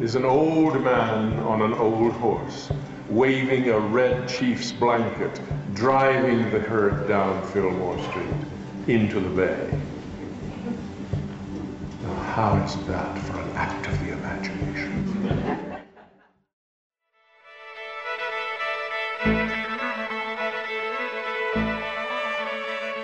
is 0.00 0.14
an 0.16 0.24
old 0.24 0.80
man 0.82 1.38
on 1.40 1.62
an 1.62 1.72
old 1.74 2.12
horse, 2.12 2.70
waving 3.08 3.68
a 3.70 3.78
red 3.78 4.28
chief's 4.28 4.72
blanket, 4.72 5.40
driving 5.74 6.50
the 6.50 6.58
herd 6.58 7.08
down 7.08 7.46
Fillmore 7.48 7.98
Street 8.10 8.26
into 8.88 9.20
the 9.20 9.30
bay. 9.30 9.80
Now, 12.02 12.14
how 12.14 12.56
is 12.64 12.76
that 12.86 13.18
for 13.20 13.38
an 13.38 13.50
act 13.56 13.86
of 13.86 13.98
the 14.00 14.12
imagination? 14.12 15.80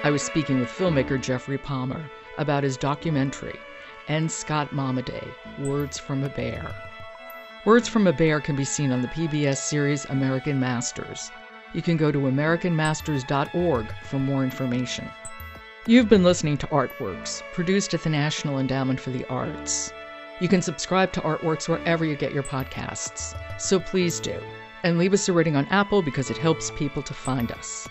I 0.03 0.11
was 0.11 0.23
speaking 0.23 0.61
with 0.61 0.69
filmmaker 0.69 1.21
Jeffrey 1.21 1.59
Palmer 1.59 2.11
about 2.37 2.65
his 2.65 2.77
documentary, 2.77 3.59
N. 4.11 4.29
Scott 4.29 4.71
Momaday, 4.73 5.25
Words 5.61 5.97
from 5.97 6.25
a 6.25 6.29
Bear. 6.29 6.75
Words 7.65 7.89
from 7.89 8.09
a 8.09 8.13
Bear 8.13 8.41
can 8.41 8.57
be 8.57 8.65
seen 8.65 8.91
on 8.91 9.03
the 9.03 9.09
PBS 9.09 9.59
series 9.59 10.05
American 10.07 10.59
Masters. 10.59 11.31
You 11.75 11.81
can 11.81 11.97
go 11.97 12.11
to 12.11 12.19
AmericanMasters.org 12.19 13.87
for 14.03 14.19
more 14.19 14.43
information. 14.43 15.09
You've 15.87 16.09
been 16.09 16.25
listening 16.25 16.57
to 16.59 16.67
Artworks, 16.67 17.41
produced 17.53 17.95
at 17.95 18.03
the 18.03 18.11
National 18.11 18.59
Endowment 18.59 18.99
for 18.99 19.11
the 19.11 19.25
Arts. 19.29 19.93
You 20.41 20.49
can 20.49 20.61
subscribe 20.61 21.13
to 21.13 21.21
Artworks 21.21 21.69
wherever 21.69 22.05
you 22.05 22.17
get 22.17 22.35
your 22.35 22.43
podcasts, 22.43 23.37
so 23.61 23.79
please 23.79 24.19
do. 24.19 24.41
And 24.83 24.99
leave 24.99 25.13
us 25.13 25.29
a 25.29 25.33
rating 25.33 25.55
on 25.55 25.67
Apple 25.67 26.03
because 26.03 26.31
it 26.31 26.37
helps 26.37 26.73
people 26.73 27.05
to 27.05 27.15
find 27.15 27.53
us. 27.53 27.89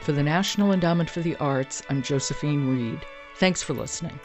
For 0.00 0.12
the 0.12 0.22
National 0.22 0.72
Endowment 0.72 1.10
for 1.10 1.20
the 1.20 1.36
Arts, 1.36 1.82
I'm 1.90 2.00
Josephine 2.00 2.70
Reed. 2.70 3.04
Thanks 3.34 3.62
for 3.62 3.74
listening. 3.74 4.18